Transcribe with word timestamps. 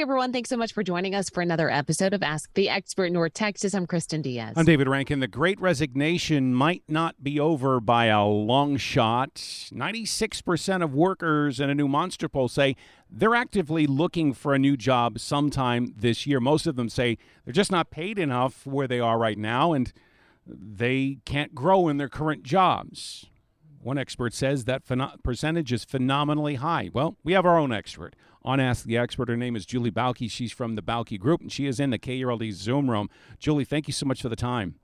Everyone, 0.00 0.32
thanks 0.32 0.48
so 0.48 0.56
much 0.56 0.72
for 0.72 0.82
joining 0.82 1.14
us 1.14 1.28
for 1.28 1.42
another 1.42 1.68
episode 1.68 2.14
of 2.14 2.22
Ask 2.22 2.48
the 2.54 2.70
Expert 2.70 3.12
North 3.12 3.34
Texas. 3.34 3.74
I'm 3.74 3.86
Kristen 3.86 4.22
Diaz. 4.22 4.54
I'm 4.56 4.64
David 4.64 4.88
Rankin. 4.88 5.20
The 5.20 5.28
great 5.28 5.60
resignation 5.60 6.54
might 6.54 6.82
not 6.88 7.22
be 7.22 7.38
over 7.38 7.80
by 7.80 8.06
a 8.06 8.24
long 8.24 8.78
shot. 8.78 9.34
96% 9.34 10.82
of 10.82 10.94
workers 10.94 11.60
in 11.60 11.68
a 11.68 11.74
new 11.74 11.86
Monster 11.86 12.30
poll 12.30 12.48
say 12.48 12.76
they're 13.10 13.34
actively 13.34 13.86
looking 13.86 14.32
for 14.32 14.54
a 14.54 14.58
new 14.58 14.74
job 14.74 15.18
sometime 15.18 15.92
this 15.94 16.26
year. 16.26 16.40
Most 16.40 16.66
of 16.66 16.76
them 16.76 16.88
say 16.88 17.18
they're 17.44 17.52
just 17.52 17.70
not 17.70 17.90
paid 17.90 18.18
enough 18.18 18.66
where 18.66 18.88
they 18.88 19.00
are 19.00 19.18
right 19.18 19.36
now 19.36 19.74
and 19.74 19.92
they 20.46 21.18
can't 21.26 21.54
grow 21.54 21.88
in 21.88 21.98
their 21.98 22.08
current 22.08 22.42
jobs. 22.42 23.26
One 23.82 23.98
expert 23.98 24.32
says 24.32 24.64
that 24.64 24.82
percentage 25.22 25.74
is 25.74 25.84
phenomenally 25.84 26.54
high. 26.54 26.88
Well, 26.90 27.18
we 27.22 27.34
have 27.34 27.44
our 27.44 27.58
own 27.58 27.70
expert 27.70 28.16
on 28.42 28.60
Ask 28.60 28.84
the 28.84 28.96
Expert. 28.96 29.28
Her 29.28 29.36
name 29.36 29.56
is 29.56 29.66
Julie 29.66 29.90
Bauke. 29.90 30.30
She's 30.30 30.52
from 30.52 30.74
the 30.74 30.82
Bauke 30.82 31.18
Group, 31.18 31.40
and 31.40 31.52
she 31.52 31.66
is 31.66 31.80
in 31.80 31.90
the 31.90 31.98
KRLD 31.98 32.52
Zoom 32.52 32.90
room. 32.90 33.08
Julie, 33.38 33.64
thank 33.64 33.86
you 33.86 33.92
so 33.92 34.06
much 34.06 34.22
for 34.22 34.28
the 34.28 34.36
time. 34.36 34.76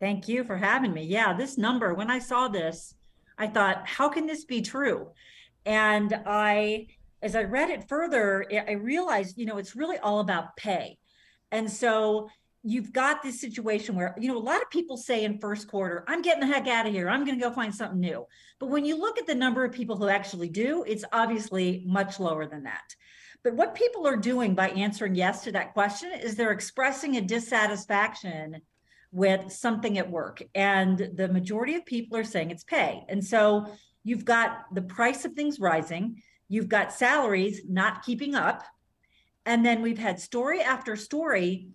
Thank 0.00 0.28
you 0.28 0.44
for 0.44 0.56
having 0.56 0.94
me. 0.94 1.02
Yeah, 1.02 1.34
this 1.34 1.58
number, 1.58 1.94
when 1.94 2.10
I 2.10 2.18
saw 2.18 2.48
this, 2.48 2.94
I 3.38 3.46
thought, 3.46 3.86
how 3.86 4.08
can 4.08 4.26
this 4.26 4.44
be 4.44 4.62
true? 4.62 5.10
And 5.66 6.20
I, 6.26 6.86
as 7.22 7.36
I 7.36 7.44
read 7.44 7.70
it 7.70 7.88
further, 7.88 8.46
I 8.50 8.72
realized, 8.72 9.38
you 9.38 9.46
know, 9.46 9.58
it's 9.58 9.76
really 9.76 9.98
all 9.98 10.20
about 10.20 10.56
pay. 10.56 10.98
And 11.52 11.70
so 11.70 12.30
you've 12.62 12.92
got 12.92 13.22
this 13.22 13.40
situation 13.40 13.94
where 13.94 14.14
you 14.18 14.28
know 14.28 14.36
a 14.36 14.38
lot 14.38 14.60
of 14.60 14.70
people 14.70 14.96
say 14.96 15.24
in 15.24 15.38
first 15.38 15.66
quarter 15.66 16.04
i'm 16.08 16.20
getting 16.20 16.40
the 16.40 16.46
heck 16.46 16.66
out 16.68 16.86
of 16.86 16.92
here. 16.92 17.08
I'm 17.08 17.24
going 17.24 17.38
to 17.38 17.42
go 17.42 17.52
find 17.52 17.74
something 17.74 18.00
new. 18.00 18.26
But 18.58 18.68
when 18.68 18.84
you 18.84 18.98
look 18.98 19.18
at 19.18 19.26
the 19.26 19.34
number 19.34 19.64
of 19.64 19.72
people 19.72 19.96
who 19.96 20.08
actually 20.08 20.48
do 20.48 20.84
it's 20.86 21.04
obviously 21.12 21.84
much 21.86 22.20
lower 22.20 22.46
than 22.46 22.64
that. 22.64 22.94
But 23.42 23.54
what 23.54 23.74
people 23.74 24.06
are 24.06 24.16
doing 24.16 24.54
by 24.54 24.68
answering 24.70 25.14
yes 25.14 25.44
to 25.44 25.52
that 25.52 25.72
question 25.72 26.12
is 26.12 26.36
they're 26.36 26.52
expressing 26.52 27.16
a 27.16 27.22
dissatisfaction 27.22 28.60
with 29.12 29.50
something 29.50 29.98
at 29.98 30.10
work 30.10 30.42
and 30.54 31.10
the 31.14 31.28
majority 31.28 31.74
of 31.74 31.86
people 31.86 32.16
are 32.16 32.24
saying 32.24 32.50
it's 32.50 32.64
pay. 32.64 33.02
And 33.08 33.24
so 33.24 33.66
you've 34.04 34.24
got 34.24 34.66
the 34.72 34.82
price 34.82 35.24
of 35.24 35.32
things 35.32 35.58
rising 35.58 36.22
you've 36.50 36.68
got 36.68 36.92
salaries 36.92 37.62
not 37.66 38.02
keeping 38.02 38.34
up 38.34 38.64
and 39.46 39.64
then 39.64 39.80
we've 39.80 39.98
had 39.98 40.20
story 40.20 40.60
after 40.60 40.96
story 40.96 41.68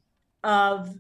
of 0.45 0.95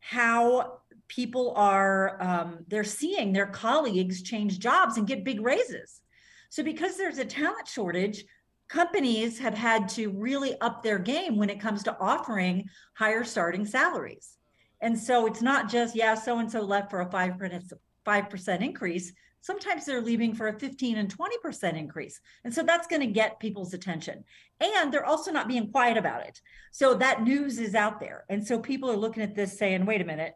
how 0.00 0.78
people 1.08 1.52
are 1.54 2.20
um, 2.20 2.58
they're 2.66 2.84
seeing 2.84 3.32
their 3.32 3.46
colleagues 3.46 4.22
change 4.22 4.58
jobs 4.58 4.96
and 4.96 5.06
get 5.06 5.24
big 5.24 5.40
raises. 5.40 6.00
So 6.48 6.62
because 6.62 6.96
there's 6.96 7.18
a 7.18 7.24
talent 7.24 7.68
shortage 7.68 8.24
companies 8.68 9.38
have 9.38 9.54
had 9.54 9.88
to 9.90 10.10
really 10.10 10.60
up 10.60 10.82
their 10.82 10.98
game 10.98 11.36
when 11.36 11.50
it 11.50 11.60
comes 11.60 11.84
to 11.84 11.96
offering 12.00 12.68
higher 12.94 13.22
starting 13.22 13.64
salaries. 13.64 14.38
And 14.80 14.98
so 14.98 15.26
it's 15.26 15.42
not 15.42 15.70
just 15.70 15.94
yeah 15.94 16.14
so 16.14 16.38
and 16.38 16.50
so 16.50 16.60
left 16.62 16.90
for 16.90 17.00
a 17.00 17.06
5% 17.06 17.72
5% 18.06 18.60
increase 18.62 19.12
sometimes 19.40 19.84
they're 19.84 20.02
leaving 20.02 20.34
for 20.34 20.48
a 20.48 20.58
15 20.58 20.98
and 20.98 21.16
20% 21.16 21.78
increase. 21.78 22.20
And 22.44 22.52
so 22.52 22.62
that's 22.62 22.86
going 22.86 23.00
to 23.00 23.06
get 23.06 23.38
people's 23.38 23.74
attention. 23.74 24.24
And 24.60 24.92
they're 24.92 25.04
also 25.04 25.30
not 25.30 25.48
being 25.48 25.70
quiet 25.70 25.96
about 25.96 26.26
it. 26.26 26.40
So 26.72 26.94
that 26.94 27.22
news 27.22 27.58
is 27.58 27.74
out 27.74 28.00
there. 28.00 28.24
And 28.28 28.44
so 28.46 28.58
people 28.58 28.90
are 28.90 28.96
looking 28.96 29.22
at 29.22 29.34
this 29.34 29.58
saying 29.58 29.86
wait 29.86 30.00
a 30.00 30.04
minute. 30.04 30.34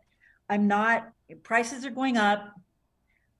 I'm 0.49 0.66
not 0.66 1.10
prices 1.43 1.84
are 1.84 1.91
going 1.91 2.16
up. 2.16 2.53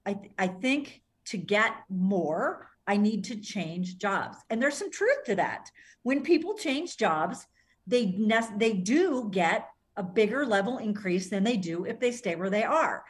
I 0.07 0.15
th- 0.15 0.33
i 0.39 0.47
think 0.47 1.03
to 1.27 1.37
get 1.37 1.73
more 1.91 2.69
i 2.87 2.97
need 2.97 3.25
to 3.25 3.37
change 3.37 3.99
jobs. 3.99 4.39
And 4.49 4.63
there's 4.63 4.77
some 4.77 4.91
truth 4.91 5.25
to 5.27 5.35
that. 5.37 5.71
When 6.03 6.23
people 6.23 6.55
change 6.55 6.97
jobs 6.97 7.47
they 7.87 8.07
ne- 8.07 8.57
they 8.57 8.73
do 8.73 9.29
get 9.31 9.69
a 9.97 10.03
bigger 10.03 10.47
level 10.47 10.79
increase 10.79 11.29
than 11.29 11.45
they 11.45 11.57
do 11.57 11.85
if 11.85 11.99
they 12.01 12.13
stay 12.13 12.37
where 12.37 12.51
they 12.51 12.63
are 12.63 13.05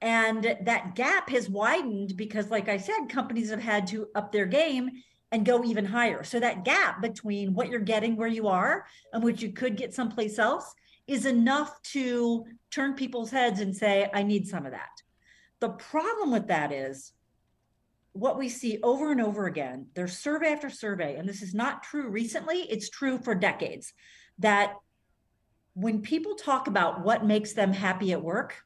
and 0.00 0.56
that 0.62 0.94
gap 0.94 1.28
has 1.30 1.48
widened 1.48 2.16
because, 2.16 2.50
like 2.50 2.68
I 2.68 2.78
said, 2.78 3.08
companies 3.08 3.50
have 3.50 3.62
had 3.62 3.86
to 3.88 4.08
up 4.14 4.32
their 4.32 4.46
game 4.46 4.90
and 5.32 5.44
go 5.44 5.62
even 5.64 5.84
higher. 5.84 6.24
So 6.24 6.40
that 6.40 6.64
gap 6.64 7.02
between 7.02 7.54
what 7.54 7.68
you're 7.68 7.80
getting 7.80 8.16
where 8.16 8.28
you 8.28 8.48
are 8.48 8.86
and 9.12 9.22
what 9.22 9.40
you 9.40 9.52
could 9.52 9.76
get 9.76 9.94
someplace 9.94 10.38
else 10.38 10.74
is 11.06 11.26
enough 11.26 11.80
to 11.82 12.46
turn 12.70 12.94
people's 12.94 13.30
heads 13.30 13.60
and 13.60 13.76
say, 13.76 14.08
I 14.12 14.22
need 14.22 14.48
some 14.48 14.64
of 14.64 14.72
that. 14.72 14.88
The 15.60 15.70
problem 15.70 16.32
with 16.32 16.48
that 16.48 16.72
is 16.72 17.12
what 18.12 18.38
we 18.38 18.48
see 18.48 18.80
over 18.82 19.12
and 19.12 19.20
over 19.20 19.46
again, 19.46 19.86
there's 19.94 20.16
survey 20.16 20.52
after 20.52 20.70
survey, 20.70 21.16
and 21.16 21.28
this 21.28 21.42
is 21.42 21.54
not 21.54 21.82
true 21.82 22.08
recently, 22.08 22.62
it's 22.62 22.88
true 22.88 23.18
for 23.18 23.34
decades, 23.34 23.92
that 24.38 24.74
when 25.74 26.02
people 26.02 26.34
talk 26.34 26.66
about 26.66 27.04
what 27.04 27.24
makes 27.24 27.52
them 27.52 27.72
happy 27.72 28.12
at 28.12 28.22
work, 28.22 28.62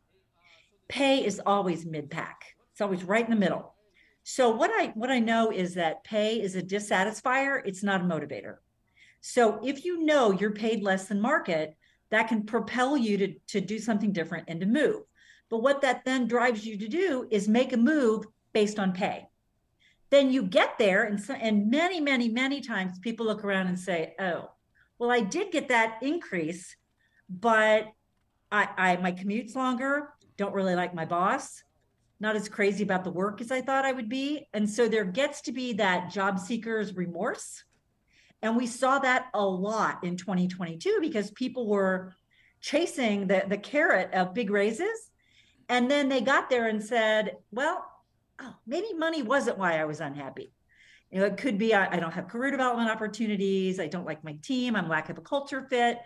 pay 0.89 1.25
is 1.25 1.41
always 1.45 1.87
mid 1.87 2.11
pack. 2.11 2.45
It's 2.73 2.81
always 2.81 3.05
right 3.05 3.25
in 3.25 3.31
the 3.31 3.37
middle. 3.37 3.75
So 4.25 4.51
what 4.51 4.71
I 4.73 4.87
what 4.95 5.11
I 5.11 5.19
know 5.19 5.51
is 5.51 5.75
that 5.75 6.03
pay 6.05 6.41
is 6.41 6.57
a 6.57 6.63
dissatisfier, 6.63 7.61
it's 7.65 7.83
not 7.83 8.01
a 8.01 8.05
motivator. 8.05 8.57
So 9.21 9.61
if 9.63 9.85
you 9.85 10.05
know 10.05 10.33
you're 10.33 10.53
paid 10.53 10.83
less 10.83 11.09
than 11.09 11.21
market, 11.21 11.77
that 12.11 12.29
can 12.29 12.45
propel 12.45 12.97
you 12.97 13.19
to, 13.19 13.35
to 13.49 13.61
do 13.61 13.79
something 13.79 14.13
different 14.13 14.47
and 14.49 14.61
to 14.61 14.67
move. 14.67 15.03
But 15.51 15.63
what 15.63 15.83
that 15.83 16.05
then 16.05 16.27
drives 16.27 16.65
you 16.65 16.79
to 16.79 16.89
do 16.89 17.27
is 17.31 17.49
make 17.49 17.73
a 17.73 17.77
move 17.77 18.25
based 18.53 18.79
on 18.79 18.93
pay. 18.93 19.29
Then 20.11 20.31
you 20.31 20.43
get 20.43 20.79
there, 20.79 21.05
and, 21.05 21.21
so, 21.21 21.35
and 21.35 21.71
many, 21.71 22.01
many, 22.01 22.29
many 22.29 22.61
times 22.61 22.99
people 22.99 23.27
look 23.27 23.45
around 23.45 23.67
and 23.67 23.79
say, 23.79 24.15
"Oh, 24.19 24.51
well, 24.99 25.11
I 25.11 25.21
did 25.21 25.53
get 25.53 25.69
that 25.69 25.99
increase, 26.03 26.77
but 27.29 27.89
I, 28.53 28.69
I 28.77 28.97
my 28.97 29.13
commute's 29.13 29.55
longer 29.55 30.11
don't 30.37 30.55
really 30.55 30.75
like 30.75 30.95
my 30.95 31.05
boss, 31.05 31.63
not 32.21 32.37
as 32.37 32.49
crazy 32.49 32.83
about 32.83 33.05
the 33.05 33.11
work 33.11 33.41
as 33.41 33.51
I 33.51 33.61
thought 33.61 33.85
I 33.85 33.93
would 33.93 34.09
be. 34.09 34.49
And 34.53 34.69
so 34.69 34.89
there 34.89 35.05
gets 35.05 35.41
to 35.43 35.53
be 35.53 35.75
that 35.75 36.11
job 36.11 36.39
seeker's 36.39 36.97
remorse. 36.97 37.65
And 38.43 38.57
we 38.57 38.67
saw 38.67 38.99
that 38.99 39.27
a 39.35 39.45
lot 39.45 40.05
in 40.05 40.17
2022 40.17 40.99
because 41.01 41.31
people 41.31 41.67
were 41.67 42.15
chasing 42.61 43.27
the, 43.27 43.45
the 43.49 43.57
carrot 43.57 44.13
of 44.13 44.35
big 44.35 44.51
raises. 44.51 45.11
And 45.69 45.91
then 45.91 46.09
they 46.09 46.21
got 46.21 46.51
there 46.51 46.69
and 46.69 46.83
said, 46.83 47.37
well, 47.51 47.85
oh, 48.41 48.55
maybe 48.67 48.93
money 48.93 49.23
wasn't 49.23 49.59
why 49.59 49.79
I 49.81 49.85
was 49.85 50.01
unhappy. 50.01 50.53
You 51.11 51.21
know, 51.21 51.27
it 51.27 51.37
could 51.37 51.59
be 51.59 51.75
I, 51.75 51.95
I 51.95 52.01
don't 52.01 52.13
have 52.13 52.29
career 52.29 52.51
development 52.51 52.91
opportunities. 52.91 53.79
I 53.79 53.87
don't 53.87 54.07
like 54.07 54.25
my 54.25 54.37
team. 54.43 54.77
I'm 54.77 54.89
lack 54.89 55.09
of 55.09 55.19
a 55.19 55.23
culture 55.23 55.67
fit. 55.71 55.99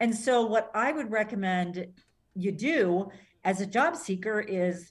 And 0.00 0.14
so, 0.14 0.46
what 0.46 0.70
I 0.74 0.92
would 0.92 1.10
recommend 1.10 1.86
you 2.34 2.52
do 2.52 3.10
as 3.46 3.60
a 3.60 3.66
job 3.66 3.96
seeker 3.96 4.40
is 4.40 4.90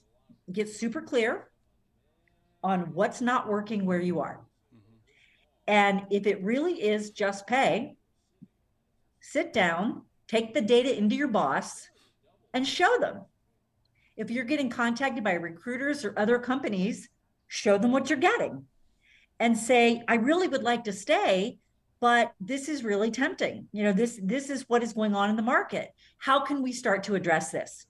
get 0.50 0.68
super 0.68 1.02
clear 1.02 1.50
on 2.64 2.94
what's 2.94 3.20
not 3.20 3.46
working 3.46 3.84
where 3.84 4.00
you 4.00 4.18
are. 4.18 4.40
Mm-hmm. 4.74 4.96
And 5.68 6.06
if 6.10 6.26
it 6.26 6.42
really 6.42 6.82
is 6.82 7.10
just 7.10 7.46
pay, 7.46 7.96
sit 9.20 9.52
down, 9.52 10.02
take 10.26 10.54
the 10.54 10.62
data 10.62 10.96
into 10.96 11.14
your 11.14 11.28
boss 11.28 11.88
and 12.54 12.66
show 12.66 12.96
them. 12.98 13.20
If 14.16 14.30
you're 14.30 14.44
getting 14.44 14.70
contacted 14.70 15.22
by 15.22 15.34
recruiters 15.34 16.02
or 16.02 16.18
other 16.18 16.38
companies, 16.38 17.10
show 17.48 17.76
them 17.76 17.92
what 17.92 18.08
you're 18.08 18.18
getting 18.18 18.64
and 19.38 19.56
say, 19.56 20.02
I 20.08 20.14
really 20.14 20.48
would 20.48 20.62
like 20.62 20.84
to 20.84 20.94
stay, 20.94 21.58
but 22.00 22.32
this 22.40 22.70
is 22.70 22.82
really 22.82 23.10
tempting. 23.10 23.68
You 23.72 23.84
know, 23.84 23.92
this 23.92 24.18
this 24.22 24.48
is 24.48 24.66
what 24.66 24.82
is 24.82 24.94
going 24.94 25.14
on 25.14 25.28
in 25.28 25.36
the 25.36 25.42
market. 25.42 25.92
How 26.16 26.40
can 26.40 26.62
we 26.62 26.72
start 26.72 27.04
to 27.04 27.16
address 27.16 27.50
this? 27.50 27.86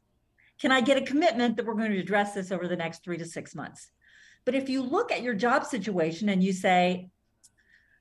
Can 0.60 0.72
I 0.72 0.80
get 0.80 0.96
a 0.96 1.02
commitment 1.02 1.56
that 1.56 1.66
we're 1.66 1.74
going 1.74 1.92
to 1.92 1.98
address 1.98 2.34
this 2.34 2.50
over 2.50 2.66
the 2.66 2.76
next 2.76 3.04
3 3.04 3.18
to 3.18 3.24
6 3.24 3.54
months? 3.54 3.90
But 4.44 4.54
if 4.54 4.68
you 4.68 4.82
look 4.82 5.12
at 5.12 5.22
your 5.22 5.34
job 5.34 5.64
situation 5.64 6.28
and 6.28 6.42
you 6.42 6.52
say, 6.52 7.10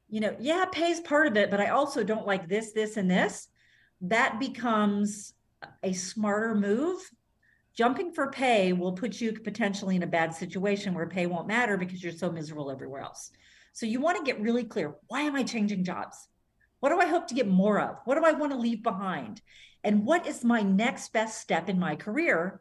you 0.08 0.22
know, 0.22 0.36
yeah, 0.40 0.66
pay 0.72 0.92
is 0.92 1.00
part 1.00 1.28
of 1.28 1.36
it, 1.36 1.50
but 1.50 1.60
I 1.60 1.68
also 1.68 2.04
don't 2.04 2.28
like 2.28 2.48
this, 2.48 2.72
this, 2.72 2.98
and 2.98 3.10
this, 3.10 3.48
that 4.02 4.40
becomes 4.40 5.34
a 5.84 5.94
smarter 5.94 6.54
move. 6.54 7.00
Jumping 7.76 8.14
for 8.14 8.32
pay 8.32 8.72
will 8.72 8.94
put 8.94 9.20
you 9.20 9.34
potentially 9.34 9.96
in 9.96 10.04
a 10.04 10.08
bad 10.08 10.34
situation 10.34 10.94
where 10.94 11.08
pay 11.08 11.26
won't 11.26 11.48
matter 11.48 11.76
because 11.76 12.02
you're 12.02 12.14
so 12.14 12.32
miserable 12.32 12.72
everywhere 12.72 13.02
else. 13.02 13.32
So 13.74 13.86
you 13.86 14.00
want 14.00 14.18
to 14.18 14.24
get 14.24 14.42
really 14.42 14.64
clear 14.64 14.96
why 15.08 15.22
am 15.22 15.36
I 15.36 15.44
changing 15.44 15.84
jobs? 15.84 16.30
What 16.80 16.90
do 16.90 17.00
I 17.00 17.08
hope 17.08 17.28
to 17.28 17.36
get 17.36 17.48
more 17.48 17.80
of? 17.80 17.98
What 18.06 18.16
do 18.16 18.24
I 18.24 18.32
want 18.32 18.52
to 18.52 18.58
leave 18.58 18.84
behind? 18.84 19.42
And 19.86 20.04
what 20.04 20.26
is 20.26 20.44
my 20.44 20.64
next 20.64 21.14
best 21.14 21.40
step 21.40 21.70
in 21.70 21.80
my 21.80 21.96
career 21.96 22.60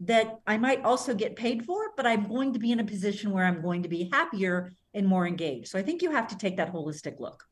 that 0.00 0.40
I 0.46 0.58
might 0.58 0.84
also 0.84 1.14
get 1.14 1.34
paid 1.34 1.64
for, 1.64 1.92
but 1.96 2.06
I'm 2.06 2.28
going 2.28 2.52
to 2.52 2.58
be 2.58 2.70
in 2.70 2.80
a 2.80 2.84
position 2.84 3.30
where 3.30 3.46
I'm 3.46 3.62
going 3.62 3.82
to 3.82 3.88
be 3.88 4.10
happier 4.12 4.72
and 4.92 5.06
more 5.06 5.26
engaged. 5.26 5.68
So 5.68 5.78
I 5.78 5.82
think 5.82 6.02
you 6.02 6.10
have 6.10 6.28
to 6.28 6.36
take 6.36 6.58
that 6.58 6.72
holistic 6.72 7.18
look. 7.18 7.44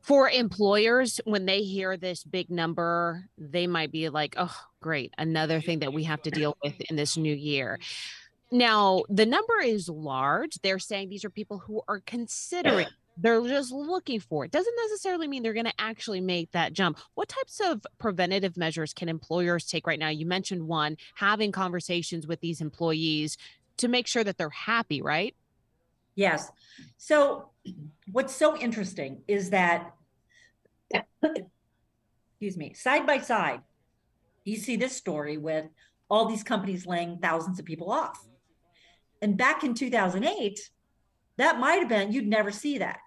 For 0.00 0.30
employers, 0.30 1.20
when 1.24 1.44
they 1.44 1.62
hear 1.62 1.98
this 1.98 2.24
big 2.24 2.50
number, 2.50 3.28
they 3.36 3.66
might 3.66 3.92
be 3.92 4.08
like, 4.08 4.34
oh, 4.38 4.56
great, 4.80 5.12
another 5.18 5.60
thing 5.60 5.80
that 5.80 5.92
we 5.92 6.04
have 6.04 6.22
to 6.22 6.30
deal 6.30 6.56
with 6.64 6.74
in 6.88 6.96
this 6.96 7.16
new 7.18 7.34
year. 7.34 7.78
Now, 8.50 9.02
the 9.10 9.26
number 9.26 9.60
is 9.60 9.88
large. 9.88 10.56
They're 10.62 10.78
saying 10.78 11.10
these 11.10 11.26
are 11.26 11.30
people 11.30 11.58
who 11.58 11.82
are 11.88 12.00
considering 12.00 12.86
they're 13.16 13.40
just 13.42 13.72
looking 13.72 14.20
for. 14.20 14.44
It 14.44 14.50
doesn't 14.50 14.74
necessarily 14.84 15.28
mean 15.28 15.42
they're 15.42 15.52
going 15.52 15.66
to 15.66 15.72
actually 15.78 16.20
make 16.20 16.52
that 16.52 16.72
jump. 16.72 16.98
What 17.14 17.28
types 17.28 17.60
of 17.60 17.86
preventative 17.98 18.56
measures 18.56 18.92
can 18.92 19.08
employers 19.08 19.66
take 19.66 19.86
right 19.86 19.98
now? 19.98 20.08
You 20.08 20.26
mentioned 20.26 20.66
one 20.66 20.96
having 21.14 21.52
conversations 21.52 22.26
with 22.26 22.40
these 22.40 22.60
employees 22.60 23.38
to 23.78 23.88
make 23.88 24.06
sure 24.06 24.24
that 24.24 24.38
they're 24.38 24.50
happy 24.50 25.02
right? 25.02 25.34
Yes. 26.14 26.50
So 26.96 27.50
what's 28.12 28.34
so 28.34 28.56
interesting 28.56 29.22
is 29.28 29.50
that 29.50 29.92
excuse 31.22 32.56
me 32.56 32.72
side 32.74 33.06
by 33.06 33.18
side 33.18 33.60
you 34.44 34.56
see 34.56 34.76
this 34.76 34.96
story 34.96 35.36
with 35.36 35.66
all 36.08 36.26
these 36.26 36.44
companies 36.44 36.86
laying 36.86 37.18
thousands 37.18 37.58
of 37.58 37.64
people 37.64 37.90
off. 37.90 38.24
And 39.20 39.36
back 39.36 39.64
in 39.64 39.74
2008, 39.74 40.60
that 41.36 41.58
might 41.58 41.80
have 41.80 41.88
been, 41.88 42.12
you'd 42.12 42.28
never 42.28 42.50
see 42.50 42.78
that 42.78 43.00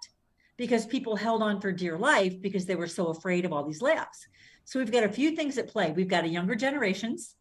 because 0.60 0.84
people 0.84 1.16
held 1.16 1.42
on 1.42 1.58
for 1.58 1.72
dear 1.72 1.96
life 1.96 2.38
because 2.42 2.66
they 2.66 2.74
were 2.74 2.86
so 2.86 3.06
afraid 3.06 3.46
of 3.46 3.52
all 3.52 3.64
these 3.64 3.80
layoffs. 3.80 4.26
So 4.66 4.78
we've 4.78 4.92
got 4.92 5.04
a 5.04 5.08
few 5.08 5.34
things 5.34 5.56
at 5.56 5.68
play. 5.68 5.90
We've 5.90 6.06
got 6.06 6.24
a 6.24 6.28
younger 6.28 6.54
generations 6.54 7.34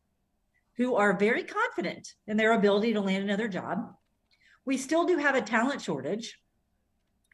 who 0.77 0.95
are 0.95 1.18
very 1.18 1.44
confident 1.44 2.13
in 2.27 2.38
their 2.38 2.54
ability 2.54 2.94
to 2.94 3.01
land 3.01 3.25
another 3.25 3.50
job. 3.50 3.94
We 4.66 4.77
still 4.77 5.06
do 5.06 5.18
have 5.18 5.36
a 5.36 5.42
talent 5.42 5.81
shortage, 5.81 6.39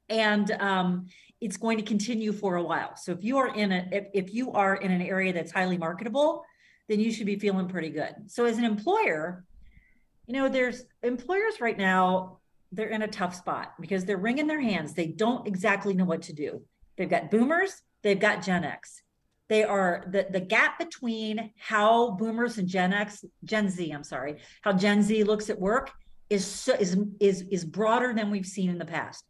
and 0.09 0.49
um, 0.53 1.05
it's 1.39 1.57
going 1.57 1.77
to 1.77 1.83
continue 1.83 2.33
for 2.33 2.55
a 2.55 2.63
while. 2.63 2.95
So 2.95 3.11
if 3.11 3.23
you 3.23 3.37
are 3.37 3.53
in 3.53 3.71
a 3.71 3.87
if, 3.91 4.05
if 4.15 4.33
you 4.33 4.53
are 4.53 4.77
in 4.77 4.89
an 4.91 5.03
area 5.03 5.33
that's 5.33 5.51
highly 5.51 5.77
marketable, 5.77 6.43
then 6.89 6.99
you 6.99 7.11
should 7.11 7.27
be 7.27 7.37
feeling 7.37 7.67
pretty 7.67 7.91
good. 7.91 8.15
So 8.25 8.45
as 8.45 8.57
an 8.57 8.65
employer, 8.65 9.45
you 10.25 10.33
know, 10.33 10.49
there's 10.49 10.83
employers 11.03 11.61
right 11.61 11.77
now, 11.77 12.39
they're 12.75 12.89
in 12.89 13.01
a 13.01 13.07
tough 13.07 13.35
spot 13.35 13.73
because 13.79 14.05
they're 14.05 14.17
wringing 14.17 14.47
their 14.47 14.61
hands. 14.61 14.93
They 14.93 15.07
don't 15.07 15.47
exactly 15.47 15.93
know 15.93 16.05
what 16.05 16.23
to 16.23 16.33
do. 16.33 16.61
They've 16.97 17.09
got 17.09 17.31
boomers, 17.31 17.81
they've 18.03 18.19
got 18.19 18.43
Gen 18.43 18.63
X. 18.63 19.01
They 19.47 19.63
are 19.63 20.05
the, 20.09 20.27
the 20.29 20.39
gap 20.39 20.79
between 20.79 21.51
how 21.57 22.11
boomers 22.11 22.57
and 22.57 22.67
Gen 22.67 22.93
X, 22.93 23.23
Gen 23.43 23.69
Z, 23.69 23.91
I'm 23.91 24.03
sorry, 24.03 24.37
how 24.61 24.73
Gen 24.73 25.03
Z 25.03 25.23
looks 25.23 25.49
at 25.49 25.59
work 25.59 25.91
is 26.29 26.45
so, 26.45 26.73
is 26.73 26.97
is 27.19 27.45
is 27.51 27.63
broader 27.63 28.13
than 28.13 28.31
we've 28.31 28.45
seen 28.45 28.69
in 28.69 28.79
the 28.79 28.85
past. 28.85 29.23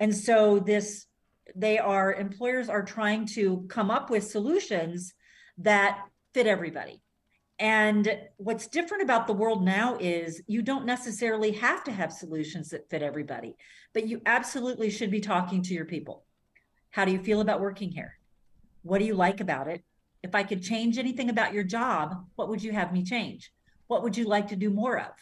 And 0.00 0.14
so 0.14 0.58
this 0.58 1.06
they 1.54 1.78
are 1.78 2.14
employers 2.14 2.68
are 2.68 2.82
trying 2.82 3.26
to 3.26 3.66
come 3.68 3.90
up 3.90 4.10
with 4.10 4.24
solutions 4.24 5.14
that 5.58 5.98
fit 6.34 6.46
everybody. 6.46 7.02
And 7.58 8.16
what's 8.36 8.68
different 8.68 9.02
about 9.02 9.26
the 9.26 9.32
world 9.32 9.64
now 9.64 9.96
is 9.98 10.42
you 10.46 10.62
don't 10.62 10.86
necessarily 10.86 11.52
have 11.52 11.82
to 11.84 11.92
have 11.92 12.12
solutions 12.12 12.70
that 12.70 12.88
fit 12.88 13.02
everybody, 13.02 13.56
but 13.92 14.06
you 14.06 14.22
absolutely 14.26 14.90
should 14.90 15.10
be 15.10 15.20
talking 15.20 15.62
to 15.62 15.74
your 15.74 15.84
people. 15.84 16.24
How 16.90 17.04
do 17.04 17.10
you 17.10 17.18
feel 17.18 17.40
about 17.40 17.60
working 17.60 17.90
here? 17.90 18.16
What 18.82 18.98
do 18.98 19.04
you 19.04 19.14
like 19.14 19.40
about 19.40 19.66
it? 19.66 19.82
If 20.22 20.34
I 20.34 20.44
could 20.44 20.62
change 20.62 20.98
anything 20.98 21.30
about 21.30 21.52
your 21.52 21.64
job, 21.64 22.24
what 22.36 22.48
would 22.48 22.62
you 22.62 22.72
have 22.72 22.92
me 22.92 23.02
change? 23.02 23.52
What 23.88 24.02
would 24.02 24.16
you 24.16 24.24
like 24.24 24.48
to 24.48 24.56
do 24.56 24.70
more 24.70 24.98
of? 24.98 25.12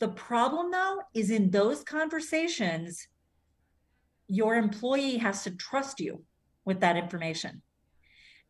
The 0.00 0.08
problem, 0.08 0.70
though, 0.70 1.00
is 1.14 1.30
in 1.30 1.50
those 1.50 1.82
conversations, 1.82 3.08
your 4.28 4.56
employee 4.56 5.18
has 5.18 5.44
to 5.44 5.50
trust 5.52 6.00
you 6.00 6.22
with 6.64 6.80
that 6.80 6.96
information. 6.96 7.62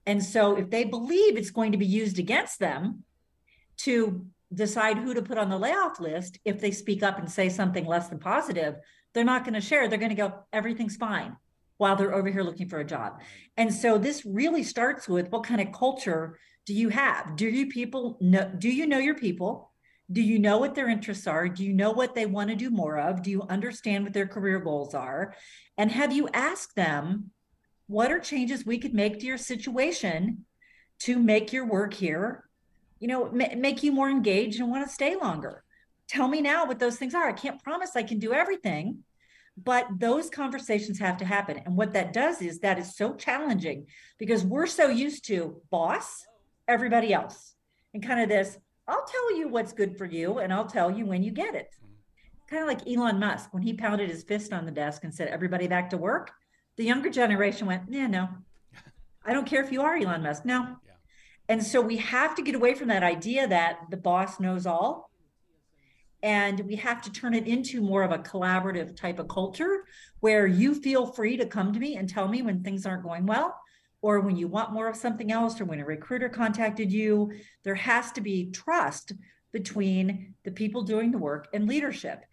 And 0.07 0.23
so 0.23 0.57
if 0.57 0.71
they 0.71 0.85
believe 0.85 1.37
it's 1.37 1.51
going 1.51 1.73
to 1.73 1.79
be 1.79 1.87
used 1.87 2.19
against 2.19 2.59
them 2.59 3.05
to 3.79 4.27
decide 4.53 4.99
who 4.99 5.15
to 5.15 5.23
put 5.23 5.39
on 5.39 5.49
the 5.49 5.59
layoff 5.59 5.99
list, 6.01 6.39
if 6.45 6.61
they 6.61 6.71
speak 6.71 7.03
up 7.03 7.19
and 7.19 7.31
say 7.31 7.49
something 7.49 7.87
less 7.87 8.09
than 8.09 8.19
positive, 8.19 8.77
they're 9.13 9.25
not 9.25 9.45
going 9.45 9.55
to 9.55 9.61
share. 9.61 9.89
They're 9.89 9.99
going 9.99 10.11
to 10.11 10.15
go, 10.15 10.35
everything's 10.53 10.97
fine 10.97 11.37
while 11.77 11.97
they're 11.97 12.15
over 12.15 12.31
here 12.31 12.43
looking 12.43 12.69
for 12.69 12.81
a 12.81 12.85
job. 12.85 13.21
And 13.57 13.73
so 13.73 13.99
this 13.99 14.25
really 14.25 14.63
starts 14.63 15.09
with 15.09 15.31
what 15.31 15.45
kind 15.45 15.61
of 15.61 15.73
culture 15.73 16.39
do 16.67 16.75
you 16.75 16.89
have? 16.89 17.37
Do 17.37 17.47
you 17.47 17.69
people 17.69 18.17
know 18.21 18.51
do 18.59 18.71
you 18.71 18.87
know 18.87 18.99
your 18.99 19.17
people? 19.17 19.71
Do 20.13 20.21
you 20.21 20.39
know 20.39 20.59
what 20.59 20.75
their 20.75 20.89
interests 20.89 21.27
are? 21.27 21.49
Do 21.49 21.65
you 21.65 21.73
know 21.73 21.91
what 21.91 22.15
they 22.15 22.27
want 22.27 22.51
to 22.51 22.57
do 22.57 22.71
more 22.71 22.99
of? 22.99 23.23
Do 23.23 23.31
you 23.31 23.43
understand 23.49 24.05
what 24.05 24.13
their 24.13 24.27
career 24.27 24.61
goals 24.61 24.95
are? 24.95 25.35
And 25.79 25.91
have 25.91 26.13
you 26.13 26.29
asked 26.33 26.77
them 26.77 27.31
what 27.87 28.11
are 28.11 28.19
changes 28.19 28.65
we 28.65 28.79
could 28.79 28.95
make 28.95 29.21
to 29.21 29.27
your 29.27 29.39
situation 29.39 30.45
to 31.01 31.19
make 31.19 31.53
your 31.53 31.67
work 31.67 31.95
here 31.95 32.45
you 33.01 33.09
know 33.09 33.31
make 33.31 33.83
you 33.83 33.93
more 33.93 34.09
engaged 34.09 34.61
and 34.61 34.71
want 34.71 34.87
to 34.87 34.93
stay 34.93 35.17
longer? 35.17 35.63
Tell 36.09 36.29
me 36.29 36.41
now 36.41 36.67
what 36.67 36.79
those 36.79 36.97
things 36.97 37.15
are. 37.15 37.29
I 37.29 37.33
can't 37.33 37.63
promise 37.63 37.97
i 37.97 38.03
can 38.03 38.19
do 38.19 38.33
everything 38.33 39.05
but 39.63 39.87
those 39.99 40.31
conversations 40.31 40.99
have 40.99 41.17
to 41.19 41.25
happen. 41.25 41.61
And 41.65 41.77
what 41.77 41.93
that 41.93 42.13
does 42.13 42.43
is 42.43 42.59
that 42.61 42.79
is 42.79 42.97
so 42.97 43.15
challenging 43.15 43.87
because 44.19 44.45
we're 44.45 44.67
so 44.67 44.89
used 44.89 45.27
to 45.27 45.61
boss 45.71 46.27
everybody 46.67 47.13
else 47.13 47.55
and 47.93 48.03
kind 48.03 48.21
of 48.21 48.29
this 48.31 48.57
i'll 48.89 49.05
tell 49.05 49.37
you 49.37 49.49
what's 49.49 49.75
good 49.75 49.99
for 49.99 50.07
you 50.07 50.39
and 50.39 50.51
i'll 50.51 50.65
tell 50.65 50.91
you 50.91 51.05
when 51.07 51.23
you 51.23 51.31
get 51.31 51.55
it. 51.55 51.69
Mm-hmm. 51.77 52.57
Kind 52.57 52.63
of 52.63 52.69
like 52.69 52.89
elon 52.89 53.21
musk 53.21 53.53
when 53.53 53.63
he 53.63 53.75
pounded 53.75 54.09
his 54.09 54.25
fist 54.25 54.53
on 54.53 54.65
the 54.65 54.73
desk 54.73 55.05
and 55.05 55.15
said 55.15 55.29
everybody 55.29 55.69
back 55.69 55.91
to 55.91 55.99
work 55.99 56.31
the 56.77 56.85
younger 56.85 57.11
generation 57.11 57.67
went, 57.67 57.85
yeah, 57.89 58.07
no, 58.07 58.29
I 59.25 59.33
don't 59.33 59.47
care 59.47 59.63
if 59.63 59.73
you 59.73 59.83
are 59.83 59.97
Elon 59.97 60.23
Musk. 60.23 60.45
No. 60.45 60.61
Yeah. 60.63 60.93
And 61.49 61.63
so 61.63 61.81
we 61.81 61.97
have 61.99 62.35
to 62.37 62.43
get 62.43 62.55
away 62.55 62.75
from 62.75 62.89
that 62.89 63.03
idea 63.03 63.47
that 63.49 63.79
the 63.91 63.97
boss 63.97 64.41
knows 64.41 64.67
all. 64.67 65.11
And 66.23 66.61
we 66.61 66.77
have 66.77 67.03
to 67.03 67.13
turn 67.13 67.35
it 67.35 67.47
into 67.47 67.83
more 67.83 68.03
of 68.03 68.11
a 68.11 68.19
collaborative 68.19 68.97
type 68.97 69.19
of 69.19 69.29
culture 69.29 69.85
where 70.21 70.47
you 70.47 70.75
feel 70.75 71.07
free 71.07 71.37
to 71.37 71.45
come 71.45 71.73
to 71.73 71.79
me 71.79 71.97
and 71.97 72.09
tell 72.09 72.29
me 72.29 72.41
when 72.41 72.63
things 72.63 72.87
aren't 72.87 73.03
going 73.03 73.27
well 73.27 73.55
or 74.01 74.21
when 74.21 74.37
you 74.37 74.49
want 74.49 74.73
more 74.73 74.89
of 74.89 74.97
something 74.97 75.31
else 75.31 75.61
or 75.61 75.67
when 75.67 75.81
a 75.81 75.85
recruiter 75.85 76.31
contacted 76.31 76.91
you. 76.91 77.31
There 77.63 77.75
has 77.75 78.11
to 78.13 78.23
be 78.23 78.51
trust 78.51 79.13
between 79.53 80.35
the 80.45 80.51
people 80.51 80.83
doing 80.83 81.11
the 81.11 81.19
work 81.19 81.49
and 81.53 81.69
leadership. 81.69 82.25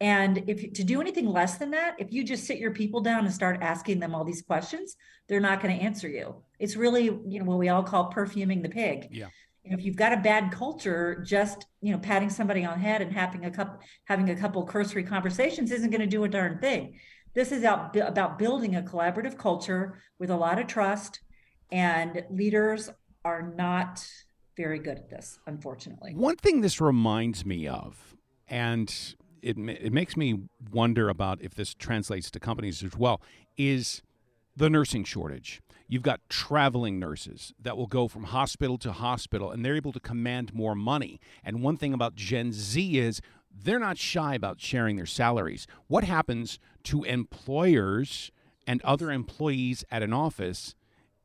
And 0.00 0.44
if 0.46 0.72
to 0.74 0.84
do 0.84 1.00
anything 1.00 1.26
less 1.26 1.58
than 1.58 1.70
that, 1.72 1.96
if 1.98 2.12
you 2.12 2.22
just 2.22 2.44
sit 2.44 2.58
your 2.58 2.70
people 2.70 3.00
down 3.00 3.24
and 3.24 3.34
start 3.34 3.58
asking 3.60 3.98
them 3.98 4.14
all 4.14 4.24
these 4.24 4.42
questions, 4.42 4.96
they're 5.26 5.40
not 5.40 5.60
going 5.60 5.76
to 5.76 5.84
answer 5.84 6.08
you. 6.08 6.36
It's 6.58 6.76
really, 6.76 7.04
you 7.04 7.40
know, 7.40 7.44
what 7.44 7.58
we 7.58 7.68
all 7.68 7.82
call 7.82 8.06
perfuming 8.06 8.62
the 8.62 8.68
pig. 8.68 9.08
Yeah. 9.10 9.26
if 9.64 9.84
you've 9.84 9.96
got 9.96 10.12
a 10.12 10.16
bad 10.18 10.52
culture, 10.52 11.22
just 11.26 11.66
you 11.80 11.92
know, 11.92 11.98
patting 11.98 12.30
somebody 12.30 12.64
on 12.64 12.78
the 12.78 12.84
head 12.84 13.02
and 13.02 13.12
having 13.12 13.44
a 13.44 13.50
couple 13.50 13.80
having 14.04 14.30
a 14.30 14.36
couple 14.36 14.64
cursory 14.64 15.02
conversations 15.02 15.72
isn't 15.72 15.90
going 15.90 16.00
to 16.00 16.06
do 16.06 16.24
a 16.24 16.28
darn 16.28 16.58
thing. 16.58 16.98
This 17.34 17.52
is 17.52 17.64
out, 17.64 17.94
about 17.96 18.38
building 18.38 18.76
a 18.76 18.82
collaborative 18.82 19.36
culture 19.36 20.00
with 20.18 20.30
a 20.30 20.36
lot 20.36 20.58
of 20.58 20.66
trust, 20.66 21.20
and 21.70 22.24
leaders 22.30 22.90
are 23.24 23.42
not 23.56 24.06
very 24.56 24.78
good 24.78 24.96
at 24.96 25.10
this, 25.10 25.38
unfortunately. 25.46 26.14
One 26.14 26.36
thing 26.36 26.62
this 26.62 26.80
reminds 26.80 27.44
me 27.44 27.68
of, 27.68 28.16
and 28.48 28.92
it 29.42 29.56
it 29.58 29.92
makes 29.92 30.16
me 30.16 30.42
wonder 30.72 31.08
about 31.08 31.40
if 31.40 31.54
this 31.54 31.74
translates 31.74 32.30
to 32.32 32.40
companies 32.40 32.82
as 32.82 32.96
well 32.96 33.20
is 33.56 34.02
the 34.56 34.68
nursing 34.70 35.04
shortage. 35.04 35.60
You've 35.90 36.02
got 36.02 36.20
traveling 36.28 36.98
nurses 36.98 37.54
that 37.60 37.76
will 37.76 37.86
go 37.86 38.08
from 38.08 38.24
hospital 38.24 38.76
to 38.78 38.92
hospital 38.92 39.50
and 39.50 39.64
they're 39.64 39.76
able 39.76 39.92
to 39.92 40.00
command 40.00 40.52
more 40.52 40.74
money. 40.74 41.18
And 41.42 41.62
one 41.62 41.76
thing 41.78 41.94
about 41.94 42.14
Gen 42.14 42.52
Z 42.52 42.98
is 42.98 43.20
they're 43.50 43.78
not 43.78 43.96
shy 43.96 44.34
about 44.34 44.60
sharing 44.60 44.96
their 44.96 45.06
salaries. 45.06 45.66
What 45.86 46.04
happens 46.04 46.58
to 46.84 47.04
employers 47.04 48.30
and 48.66 48.82
other 48.82 49.10
employees 49.10 49.84
at 49.90 50.02
an 50.02 50.12
office 50.12 50.74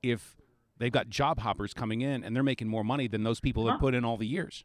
if 0.01 0.38
they've 0.77 0.91
got 0.91 1.10
job 1.10 1.39
hoppers 1.39 1.74
coming 1.74 2.01
in 2.01 2.24
and 2.24 2.36
they're 2.36 2.43
making 2.43 2.67
more 2.70 2.84
money 2.84 3.08
than 3.08 3.24
those 3.24 3.39
people 3.39 3.65
Huh? 3.65 3.72
have 3.72 3.79
put 3.79 3.93
in 3.93 4.05
all 4.05 4.17
the 4.17 4.27
years. 4.27 4.63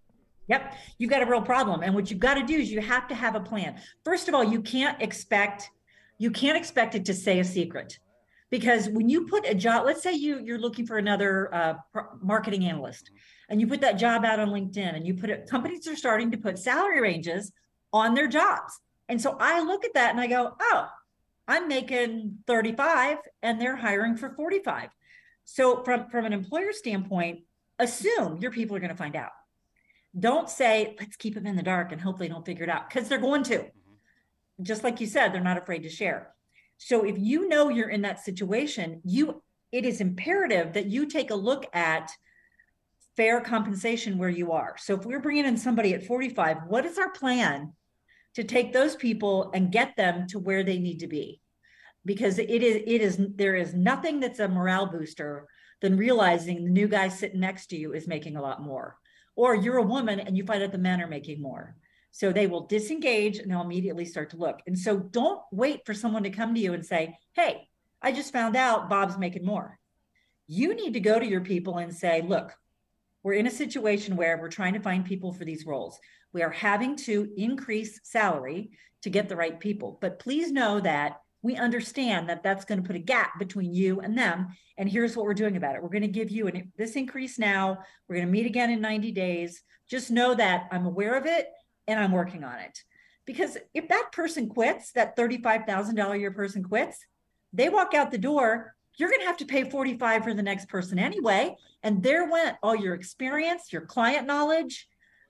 Yep, 0.49 0.75
you've 0.97 1.11
got 1.11 1.23
a 1.23 1.27
real 1.27 1.43
problem. 1.43 1.83
And 1.83 1.95
what 1.95 2.11
you've 2.11 2.21
got 2.21 2.35
to 2.35 2.43
do 2.43 2.55
is 2.55 2.71
you 2.71 2.81
have 2.81 3.07
to 3.09 3.15
have 3.15 3.35
a 3.35 3.41
plan. 3.41 3.81
First 4.05 4.29
of 4.29 4.35
all, 4.35 4.45
you 4.45 4.63
can't 4.63 5.01
expect 5.01 5.71
you 6.21 6.33
can't 6.33 6.57
expect 6.57 6.97
it 6.97 7.05
to 7.05 7.15
stay 7.15 7.39
a 7.39 7.45
secret. 7.45 7.99
Because 8.51 8.89
when 8.89 9.09
you 9.09 9.27
put 9.27 9.47
a 9.47 9.55
job, 9.55 9.85
let's 9.87 10.03
say 10.03 10.15
you 10.15 10.41
you're 10.41 10.59
looking 10.59 10.87
for 10.87 10.97
another 10.97 11.55
uh, 11.55 11.75
marketing 12.23 12.65
analyst, 12.65 13.11
and 13.49 13.61
you 13.61 13.67
put 13.67 13.83
that 13.83 13.99
job 13.99 14.25
out 14.25 14.41
on 14.41 14.49
LinkedIn, 14.49 14.97
and 14.97 15.07
you 15.07 15.15
put 15.15 15.31
it. 15.31 15.49
Companies 15.49 15.87
are 15.87 15.97
starting 15.97 16.31
to 16.31 16.39
put 16.39 16.59
salary 16.59 17.01
ranges 17.01 17.53
on 17.93 18.15
their 18.15 18.27
jobs, 18.27 18.81
and 19.09 19.21
so 19.21 19.37
I 19.39 19.61
look 19.61 19.85
at 19.85 19.95
that 19.95 20.11
and 20.11 20.21
I 20.21 20.27
go, 20.27 20.57
oh, 20.61 20.89
I'm 21.47 21.69
making 21.69 22.39
35, 22.47 23.19
and 23.43 23.61
they're 23.61 23.77
hiring 23.77 24.17
for 24.17 24.31
45. 24.31 24.89
So 25.45 25.83
from 25.85 26.09
from 26.09 26.25
an 26.25 26.33
employer 26.33 26.73
standpoint, 26.73 27.41
assume 27.79 28.39
your 28.39 28.51
people 28.51 28.75
are 28.77 28.81
going 28.81 28.91
to 28.91 28.97
find 28.97 29.15
out 29.15 29.33
don't 30.19 30.49
say 30.49 30.97
let's 30.99 31.17
keep 31.17 31.35
them 31.35 31.47
in 31.47 31.57
the 31.57 31.63
dark 31.63 31.93
and 31.93 32.01
hope 32.01 32.19
they 32.19 32.29
don't 32.29 32.47
figure 32.47 32.65
it 32.65 32.71
out 32.71 32.89
because 32.89 33.09
they're 33.09 33.19
going 33.19 33.43
to. 33.45 33.59
Mm-hmm. 33.59 34.63
Just 34.63 34.85
like 34.85 35.01
you 35.01 35.07
said 35.07 35.33
they're 35.33 35.41
not 35.41 35.59
afraid 35.59 35.83
to 35.83 35.89
share. 35.89 36.35
So 36.79 37.05
if 37.05 37.19
you 37.19 37.49
know 37.49 37.69
you're 37.69 37.91
in 37.91 38.03
that 38.03 38.25
situation 38.25 39.01
you 39.05 39.43
it 39.71 39.85
is 39.85 40.01
imperative 40.01 40.73
that 40.73 40.87
you 40.87 41.07
take 41.07 41.31
a 41.31 41.35
look 41.35 41.67
at 41.75 42.11
fair 43.17 43.41
compensation 43.41 44.17
where 44.17 44.29
you 44.29 44.53
are. 44.53 44.77
So 44.79 44.95
if 44.95 45.05
we're 45.05 45.21
bringing 45.21 45.45
in 45.45 45.57
somebody 45.57 45.93
at 45.95 46.07
45 46.07 46.59
what 46.69 46.87
is 46.87 46.99
our 46.99 47.11
plan 47.11 47.73
to 48.35 48.45
take 48.45 48.73
those 48.73 48.97
people 48.97 49.51
and 49.53 49.73
get 49.73 49.97
them 49.97 50.27
to 50.29 50.39
where 50.39 50.63
they 50.63 50.79
need 50.79 51.01
to 51.01 51.09
be? 51.09 51.41
Because 52.05 52.39
it 52.39 52.63
is 52.63 52.83
it 52.87 53.03
is 53.03 53.19
there 53.35 53.57
is 53.57 53.75
nothing 53.75 54.21
that's 54.21 54.39
a 54.39 54.49
morale 54.49 54.87
booster 54.87 55.47
than 55.81 55.97
realizing 55.97 56.65
the 56.65 56.71
new 56.71 56.89
guy 56.89 57.09
sitting 57.09 57.41
next 57.41 57.67
to 57.69 57.77
you 57.77 57.93
is 57.93 58.09
making 58.09 58.37
a 58.37 58.43
lot 58.43 58.63
more 58.63 58.97
or 59.39 59.55
you're 59.55 59.77
a 59.77 59.83
woman 59.83 60.19
and 60.19 60.37
you 60.37 60.45
find 60.45 60.65
out 60.65 60.73
the 60.73 60.79
men 60.79 61.01
are 61.01 61.07
making 61.07 61.41
more. 61.41 61.77
So 62.11 62.33
they 62.33 62.49
will 62.49 62.67
disengage 62.67 63.39
and 63.39 63.49
they'll 63.49 63.61
immediately 63.61 64.05
start 64.05 64.31
to 64.31 64.37
look. 64.37 64.59
And 64.67 64.77
so 64.77 64.99
don't 64.99 65.41
wait 65.53 65.87
for 65.87 65.95
someone 65.95 66.25
to 66.25 66.31
come 66.31 66.55
to 66.55 66.61
you 66.61 66.75
and 66.75 66.85
say, 66.85 67.17
Hey, 67.35 67.69
I 68.03 68.11
just 68.11 68.33
found 68.33 68.57
out 68.57 68.91
Bob's 68.91 69.17
making 69.17 69.47
more. 69.47 69.79
You 70.49 70.75
need 70.75 70.95
to 70.95 71.01
go 71.01 71.21
to 71.21 71.25
your 71.25 71.43
people 71.43 71.79
and 71.79 71.95
say, 71.95 72.21
Look, 72.21 72.53
we're 73.23 73.35
in 73.35 73.47
a 73.47 73.51
situation 73.51 74.17
where 74.17 74.39
we're 74.39 74.49
trying 74.49 74.75
to 74.75 74.81
find 74.81 75.05
people 75.05 75.33
for 75.33 75.45
these 75.45 75.67
roles. 75.67 76.01
We 76.33 76.43
are 76.43 76.51
having 76.51 76.97
to 76.97 77.31
increase 77.37 78.01
salary 78.03 78.73
to 79.03 79.11
get 79.11 79.29
the 79.29 79.37
right 79.37 79.61
people. 79.61 79.99
But 80.01 80.19
please 80.19 80.51
know 80.51 80.81
that 80.81 81.19
we 81.43 81.57
understand 81.57 82.29
that 82.29 82.43
that's 82.43 82.65
going 82.65 82.83
to 82.83 82.87
put 82.87 82.97
a 82.97 83.01
gap 83.01 83.39
between 83.39 83.73
you 83.73 84.01
and 84.01 84.19
them. 84.19 84.49
And 84.77 84.89
here's 84.89 85.17
what 85.17 85.25
we're 85.25 85.35
doing 85.35 85.57
about 85.57 85.77
it. 85.77 85.83
We're 85.83 85.89
going 85.89 86.03
to 86.03 86.09
give 86.09 86.31
you 86.31 86.49
an, 86.49 86.73
this 86.77 86.97
increase 86.97 87.39
now. 87.39 87.79
We're 88.09 88.17
going 88.17 88.27
to 88.27 88.33
meet 88.33 88.47
again 88.47 88.71
in 88.71 88.81
90 88.81 89.13
days. 89.13 89.63
Just 89.89 90.11
know 90.11 90.35
that 90.35 90.69
I'm 90.73 90.87
aware 90.87 91.17
of 91.17 91.27
it 91.27 91.49
and 91.87 91.99
I'm 91.99 92.13
working 92.13 92.45
on 92.45 92.59
it. 92.59 92.79
Because 93.25 93.57
if 93.75 93.89
that 93.89 94.11
person 94.13 94.49
quits, 94.49 94.93
that 94.93 95.17
$35,000 95.17 96.11
a 96.11 96.19
year 96.19 96.33
person 96.33 96.63
quits, 96.63 96.99
they 97.53 97.69
walk 97.69 97.95
out 97.95 98.11
the 98.11 98.19
door, 98.19 98.75
you're 98.97 99.11
going 99.11 99.21
to 99.21 99.27
have 99.27 99.37
to 99.37 99.47
pay 99.47 99.69
45 99.69 100.25
for 100.25 100.35
the 100.35 100.43
next 100.43 100.69
person 100.69 100.99
anyway. 100.99 101.55
And 101.83 102.03
there 102.03 102.29
went 102.29 102.57
all 102.63 102.75
your 102.75 102.95
experience, 102.95 103.73
your 103.73 103.83
client 103.83 104.27
knowledge, 104.27 104.89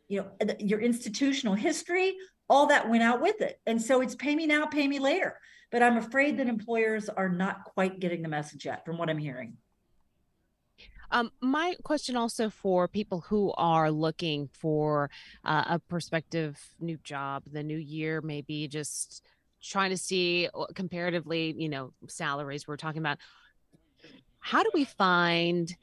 you 0.09 0.23
know, 0.23 0.55
your 0.59 0.81
institutional 0.81 1.55
history, 1.55 2.17
all 2.49 2.67
that 2.69 2.89
went 2.89 3.03
out 3.03 3.21
with 3.21 3.43
it. 3.43 3.61
And 3.67 3.83
so 3.83 4.01
it's 4.01 4.15
pay 4.15 4.35
me 4.35 4.47
now, 4.47 4.65
pay 4.65 4.89
me 4.89 4.99
later 4.99 5.37
but 5.71 5.83
I'm 5.83 5.97
afraid 5.97 6.39
that 6.39 6.49
employers 6.49 7.09
are 7.09 7.29
not 7.29 7.65
quite 7.65 8.01
getting 8.01 8.23
the 8.23 8.29
message 8.29 8.65
yet 8.65 8.85
from 8.85 8.99
what 8.99 9.11
I'm 9.11 9.19
hearing. 9.19 9.57
Um, 11.11 11.31
my 11.41 11.75
question 11.85 12.17
also 12.17 12.51
for 12.51 12.87
people 12.87 13.21
who 13.21 13.53
are 13.57 13.91
looking 13.91 14.49
for 14.53 15.11
uh, 15.45 15.65
a 15.67 15.79
prospective 15.79 16.59
new 16.81 16.99
job, 16.99 17.45
the 17.51 17.63
new 17.63 17.79
year, 17.79 18.21
maybe 18.21 18.69
just 18.69 19.27
trying 19.63 19.91
to 19.91 19.97
see 19.97 20.49
uh, 20.53 20.67
comparatively, 20.75 21.55
you 21.57 21.69
know, 21.69 21.93
salaries 22.09 22.69
we're 22.69 22.77
talking 22.77 23.01
about. 23.01 23.19
How 24.41 24.63
do 24.63 24.71
we 24.75 24.85
find 24.85 25.75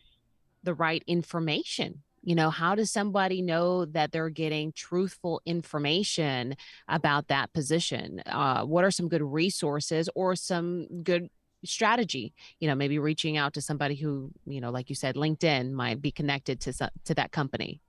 the 0.63 0.73
right 0.73 1.03
information? 1.07 2.03
You 2.25 2.33
know, 2.35 2.49
how 2.49 2.73
does 2.73 2.91
somebody 2.91 3.41
know 3.41 3.85
that 3.85 4.11
they're 4.11 4.29
getting 4.29 4.73
truthful 4.73 5.41
information 5.45 6.55
about 6.87 7.27
that 7.27 7.53
position? 7.53 8.21
Uh, 8.25 8.65
what 8.65 8.83
are 8.83 8.91
some 8.91 9.07
good 9.07 9.21
resources 9.21 10.09
or 10.15 10.35
some 10.35 11.03
good 11.03 11.29
strategy? 11.63 12.33
You 12.59 12.67
know 12.67 12.75
maybe 12.75 12.99
reaching 12.99 13.37
out 13.37 13.53
to 13.53 13.61
somebody 13.61 13.95
who 13.95 14.31
you 14.45 14.59
know 14.59 14.71
like 14.71 14.89
you 14.89 14.95
said 14.95 15.15
linkedin 15.15 15.71
might 15.71 16.01
be 16.01 16.11
connected 16.11 16.59
to 16.61 16.73
to 17.05 17.13
that 17.13 17.31
company. 17.31 17.79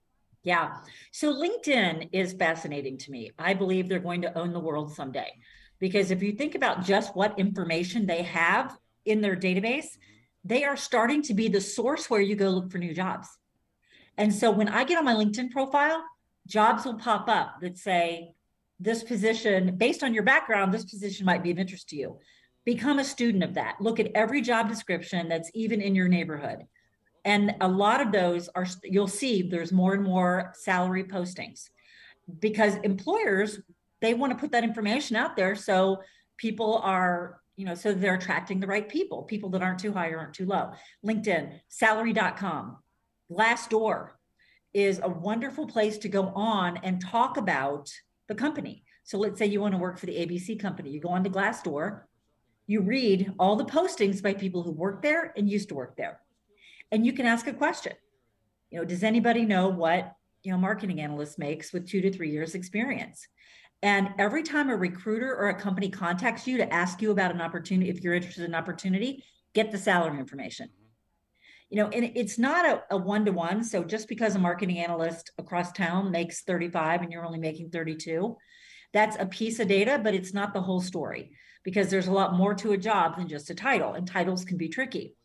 Yeah. 0.43 0.77
So 1.13 1.33
linkedin 1.33 2.11
is 2.13 2.35
fascinating 2.35 2.99
to 2.99 3.11
me. 3.11 3.33
I 3.39 3.55
believe 3.55 3.89
they're 3.89 3.99
going 3.99 4.23
to 4.23 4.39
own 4.39 4.53
the 4.53 4.61
world 4.61 4.95
someday 4.95 5.33
because 5.79 6.11
if 6.11 6.23
you 6.23 6.33
think 6.33 6.55
about 6.55 6.85
just 6.85 7.17
what 7.17 7.39
information 7.39 8.07
they 8.07 8.23
have 8.23 8.77
in 9.05 9.21
their 9.21 9.37
database 9.37 9.97
they 10.45 10.63
are 10.63 10.77
starting 10.77 11.23
to 11.23 11.35
be 11.35 11.49
the 11.49 11.61
source 11.61 12.09
where 12.09 12.21
you 12.21 12.37
go 12.37 12.51
look 12.51 12.71
for 12.71 12.79
new 12.79 12.95
jobs 12.95 13.29
and 14.19 14.35
so 14.35 14.51
when 14.51 14.69
i 14.69 14.85
get 14.85 14.99
on 14.99 15.05
my 15.05 15.15
linkedin 15.15 15.51
profile 15.51 16.03
jobs 16.47 16.85
will 16.85 16.95
pop 16.95 17.29
up 17.29 17.57
that 17.61 17.77
say 17.77 18.33
this 18.79 19.03
position 19.03 19.77
based 19.77 20.03
on 20.03 20.13
your 20.13 20.23
background 20.23 20.73
this 20.73 20.85
position 20.85 21.25
might 21.25 21.43
be 21.43 21.51
of 21.51 21.59
interest 21.59 21.89
to 21.89 21.97
you 21.97 22.19
become 22.67 22.99
a 22.99 23.05
student 23.05 23.45
of 23.45 23.55
that. 23.55 23.77
Look 23.81 23.99
at 23.99 24.11
every 24.15 24.43
job 24.43 24.69
description 24.69 25.29
that's 25.29 25.51
even 25.55 25.81
in 25.81 25.95
your 25.95 26.09
neighborhood. 26.09 26.67
And 27.25 27.55
a 27.61 27.69
lot 27.69 28.01
of 28.01 28.13
those 28.13 28.49
are, 28.55 28.67
you'll 28.83 29.09
see 29.09 29.41
there's 29.41 29.73
more 29.73 29.95
and 29.95 30.03
more 30.03 30.53
salary 30.55 31.05
postings 31.05 31.71
because 32.41 32.75
employers, 32.77 33.61
they 34.03 34.15
want 34.15 34.33
to 34.33 34.39
put 34.39 34.53
that 34.53 34.65
information 34.65 35.17
out 35.17 35.37
there. 35.37 35.55
So 35.55 36.03
people 36.37 36.79
are, 36.79 37.41
you 37.57 37.65
know, 37.65 37.75
so 37.75 37.93
they're 37.93 38.15
attracting 38.15 38.61
the 38.61 38.67
right 38.67 38.89
people, 38.89 39.23
people 39.23 39.49
that 39.51 39.63
aren't 39.63 39.79
too 39.79 39.93
high 39.93 40.11
or 40.11 40.19
aren't 40.19 40.35
too 40.35 40.47
low. 40.47 40.73
LinkedIn, 41.05 41.61
salary.com, 41.69 42.79
Glassdoor 43.31 44.11
is 44.73 45.01
a 45.03 45.09
wonderful 45.09 45.67
place 45.67 45.99
to 45.99 46.09
go 46.09 46.29
on 46.35 46.79
and 46.79 47.01
talk 47.01 47.37
about 47.37 47.91
the 48.29 48.35
company. 48.35 48.85
So 49.05 49.19
let's 49.19 49.39
say 49.39 49.47
you 49.47 49.61
want 49.61 49.73
to 49.73 49.79
work 49.79 49.99
for 49.99 50.07
the 50.07 50.17
ABC 50.17 50.59
company. 50.61 50.91
You 50.91 51.01
go 51.01 51.11
on 51.11 51.25
to 51.25 51.31
Glassdoor, 51.31 52.03
you 52.67 52.81
read 52.81 53.33
all 53.39 53.57
the 53.57 53.65
postings 53.65 54.23
by 54.23 54.35
people 54.35 54.63
who 54.63 54.73
work 54.73 55.03
there 55.03 55.33
and 55.37 55.49
used 55.49 55.69
to 55.69 55.75
work 55.75 55.97
there. 55.97 56.21
And 56.91 57.07
you 57.07 57.13
can 57.13 57.27
ask 57.27 57.47
a 57.47 57.53
question. 57.53 57.93
You 58.71 58.79
know, 58.79 58.85
does 58.85 59.03
anybody 59.05 59.45
know 59.45 59.69
what, 59.69 60.13
you 60.43 60.51
know, 60.51 60.59
marketing 60.59 61.01
analyst 61.01 61.39
makes 61.39 61.73
with 61.73 61.89
2 61.89 62.01
to 62.03 62.13
3 62.13 62.31
years 62.31 62.55
experience? 62.55 63.27
And 63.83 64.09
every 64.19 64.43
time 64.43 64.71
a 64.71 64.77
recruiter 64.77 65.35
or 65.37 65.49
a 65.49 65.55
company 65.55 65.89
contacts 65.89 66.47
you 66.47 66.57
to 66.57 66.73
ask 66.73 67.01
you 67.01 67.13
about 67.13 67.33
an 67.33 67.41
opportunity, 67.41 67.91
if 67.91 68.03
you're 68.03 68.15
interested 68.15 68.45
in 68.45 68.51
an 68.51 68.55
opportunity, 68.57 69.23
get 69.55 69.71
the 69.71 69.79
salary 69.79 70.19
information. 70.19 70.69
You 71.71 71.83
know, 71.83 71.89
and 71.89 72.13
it's 72.15 72.39
not 72.39 72.65
a, 72.65 72.83
a 72.91 72.97
one-to-one. 72.97 73.65
So 73.65 73.83
just 73.83 74.09
because 74.09 74.37
a 74.37 74.39
marketing 74.39 74.79
analyst 74.79 75.33
across 75.37 75.73
town 75.73 76.11
makes 76.11 76.43
35 76.43 77.03
and 77.03 77.11
you're 77.11 77.25
only 77.25 77.41
making 77.41 77.71
32, 77.71 78.37
that's 78.93 79.17
a 79.19 79.27
piece 79.27 79.59
of 79.59 79.69
data, 79.69 80.01
but 80.03 80.15
it's 80.15 80.33
not 80.33 80.55
the 80.55 80.63
whole 80.63 80.81
story 80.81 81.33
because 81.65 81.91
there's 81.91 82.07
a 82.07 82.13
lot 82.13 82.37
more 82.37 82.55
to 82.55 82.73
a 82.73 82.79
job 82.79 83.17
than 83.17 83.29
just 83.29 83.51
a 83.51 83.55
title, 83.55 83.95
and 83.95 84.07
titles 84.07 84.45
can 84.45 84.57
be 84.57 84.69
tricky. 84.69 85.17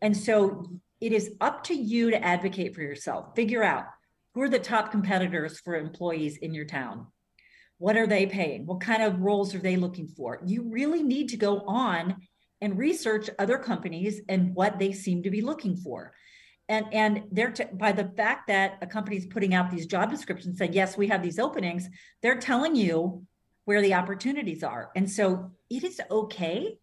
And 0.00 0.16
so 0.16 0.70
it 1.00 1.12
is 1.12 1.32
up 1.40 1.64
to 1.64 1.74
you 1.74 2.12
to 2.12 2.24
advocate 2.24 2.74
for 2.74 2.82
yourself. 2.82 3.34
Figure 3.34 3.64
out 3.64 3.86
who 4.34 4.42
are 4.42 4.48
the 4.48 4.60
top 4.60 4.92
competitors 4.92 5.58
for 5.58 5.74
employees 5.74 6.36
in 6.36 6.54
your 6.54 6.64
town. 6.64 7.08
What 7.78 7.96
are 7.96 8.06
they 8.06 8.26
paying? 8.26 8.66
What 8.66 8.80
kind 8.80 9.02
of 9.02 9.20
roles 9.20 9.54
are 9.54 9.60
they 9.60 9.76
looking 9.76 10.06
for? 10.08 10.40
You 10.46 10.70
really 10.70 11.02
need 11.02 11.30
to 11.30 11.36
go 11.36 11.60
on 11.66 12.16
and 12.60 12.78
research 12.78 13.30
other 13.38 13.58
companies 13.58 14.20
and 14.28 14.54
what 14.54 14.78
they 14.78 14.92
seem 14.92 15.22
to 15.22 15.30
be 15.30 15.40
looking 15.40 15.76
for. 15.76 16.12
And 16.68 16.86
and 16.92 17.24
they're 17.32 17.52
t- 17.52 17.64
by 17.72 17.92
the 17.92 18.12
fact 18.16 18.48
that 18.48 18.78
a 18.82 18.86
company 18.86 19.16
is 19.16 19.26
putting 19.26 19.54
out 19.54 19.70
these 19.70 19.86
job 19.86 20.10
descriptions 20.10 20.58
saying 20.58 20.74
yes, 20.74 20.96
we 20.96 21.08
have 21.08 21.22
these 21.22 21.38
openings, 21.38 21.88
they're 22.22 22.40
telling 22.40 22.76
you 22.76 23.24
where 23.64 23.82
the 23.82 23.94
opportunities 23.94 24.62
are. 24.62 24.90
And 24.96 25.10
so 25.10 25.52
it 25.70 25.84
is 25.84 26.00
okay 26.10 26.78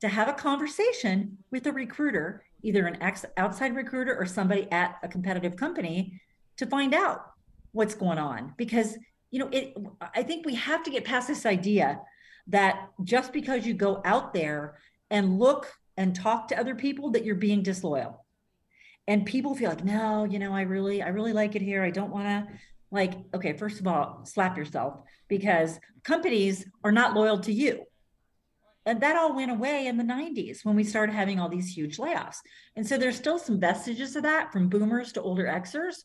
to 0.00 0.08
have 0.08 0.28
a 0.28 0.32
conversation 0.32 1.38
with 1.50 1.66
a 1.66 1.72
recruiter, 1.72 2.44
either 2.62 2.86
an 2.86 3.02
ex- 3.02 3.26
outside 3.36 3.74
recruiter 3.76 4.16
or 4.16 4.26
somebody 4.26 4.70
at 4.72 4.96
a 5.02 5.08
competitive 5.08 5.56
company 5.56 6.20
to 6.56 6.66
find 6.66 6.94
out 6.94 7.26
what's 7.72 7.94
going 7.94 8.18
on 8.18 8.52
because 8.56 8.96
you 9.30 9.38
know 9.38 9.48
it 9.52 9.76
I 10.14 10.22
think 10.22 10.44
we 10.44 10.56
have 10.56 10.82
to 10.84 10.90
get 10.90 11.04
past 11.04 11.28
this 11.28 11.46
idea 11.46 12.00
that 12.48 12.88
just 13.04 13.32
because 13.32 13.66
you 13.66 13.74
go 13.74 14.02
out 14.04 14.34
there 14.34 14.76
and 15.10 15.38
look 15.38 15.72
and 15.96 16.14
talk 16.14 16.48
to 16.48 16.58
other 16.58 16.74
people 16.74 17.10
that 17.12 17.24
you're 17.24 17.34
being 17.34 17.62
disloyal. 17.62 18.24
And 19.06 19.26
people 19.26 19.54
feel 19.54 19.70
like, 19.70 19.84
"No, 19.84 20.24
you 20.24 20.38
know, 20.38 20.54
I 20.54 20.62
really 20.62 21.02
I 21.02 21.08
really 21.08 21.32
like 21.32 21.56
it 21.56 21.62
here. 21.62 21.82
I 21.82 21.90
don't 21.90 22.12
want 22.12 22.26
to 22.28 22.54
like 22.90 23.14
okay, 23.34 23.52
first 23.54 23.80
of 23.80 23.86
all, 23.86 24.24
slap 24.24 24.56
yourself 24.56 25.00
because 25.28 25.78
companies 26.04 26.66
are 26.84 26.92
not 26.92 27.14
loyal 27.14 27.38
to 27.40 27.52
you 27.52 27.84
And 28.86 29.00
that 29.02 29.16
all 29.16 29.34
went 29.36 29.50
away 29.50 29.86
in 29.86 29.96
the 29.98 30.04
90s 30.04 30.64
when 30.64 30.74
we 30.74 30.84
started 30.84 31.12
having 31.14 31.38
all 31.38 31.48
these 31.48 31.68
huge 31.76 31.98
layoffs. 31.98 32.38
And 32.76 32.86
so 32.86 32.96
there's 32.96 33.16
still 33.16 33.38
some 33.38 33.60
vestiges 33.60 34.16
of 34.16 34.22
that 34.22 34.52
from 34.52 34.68
boomers 34.68 35.12
to 35.12 35.22
older 35.22 35.44
Xers 35.44 35.96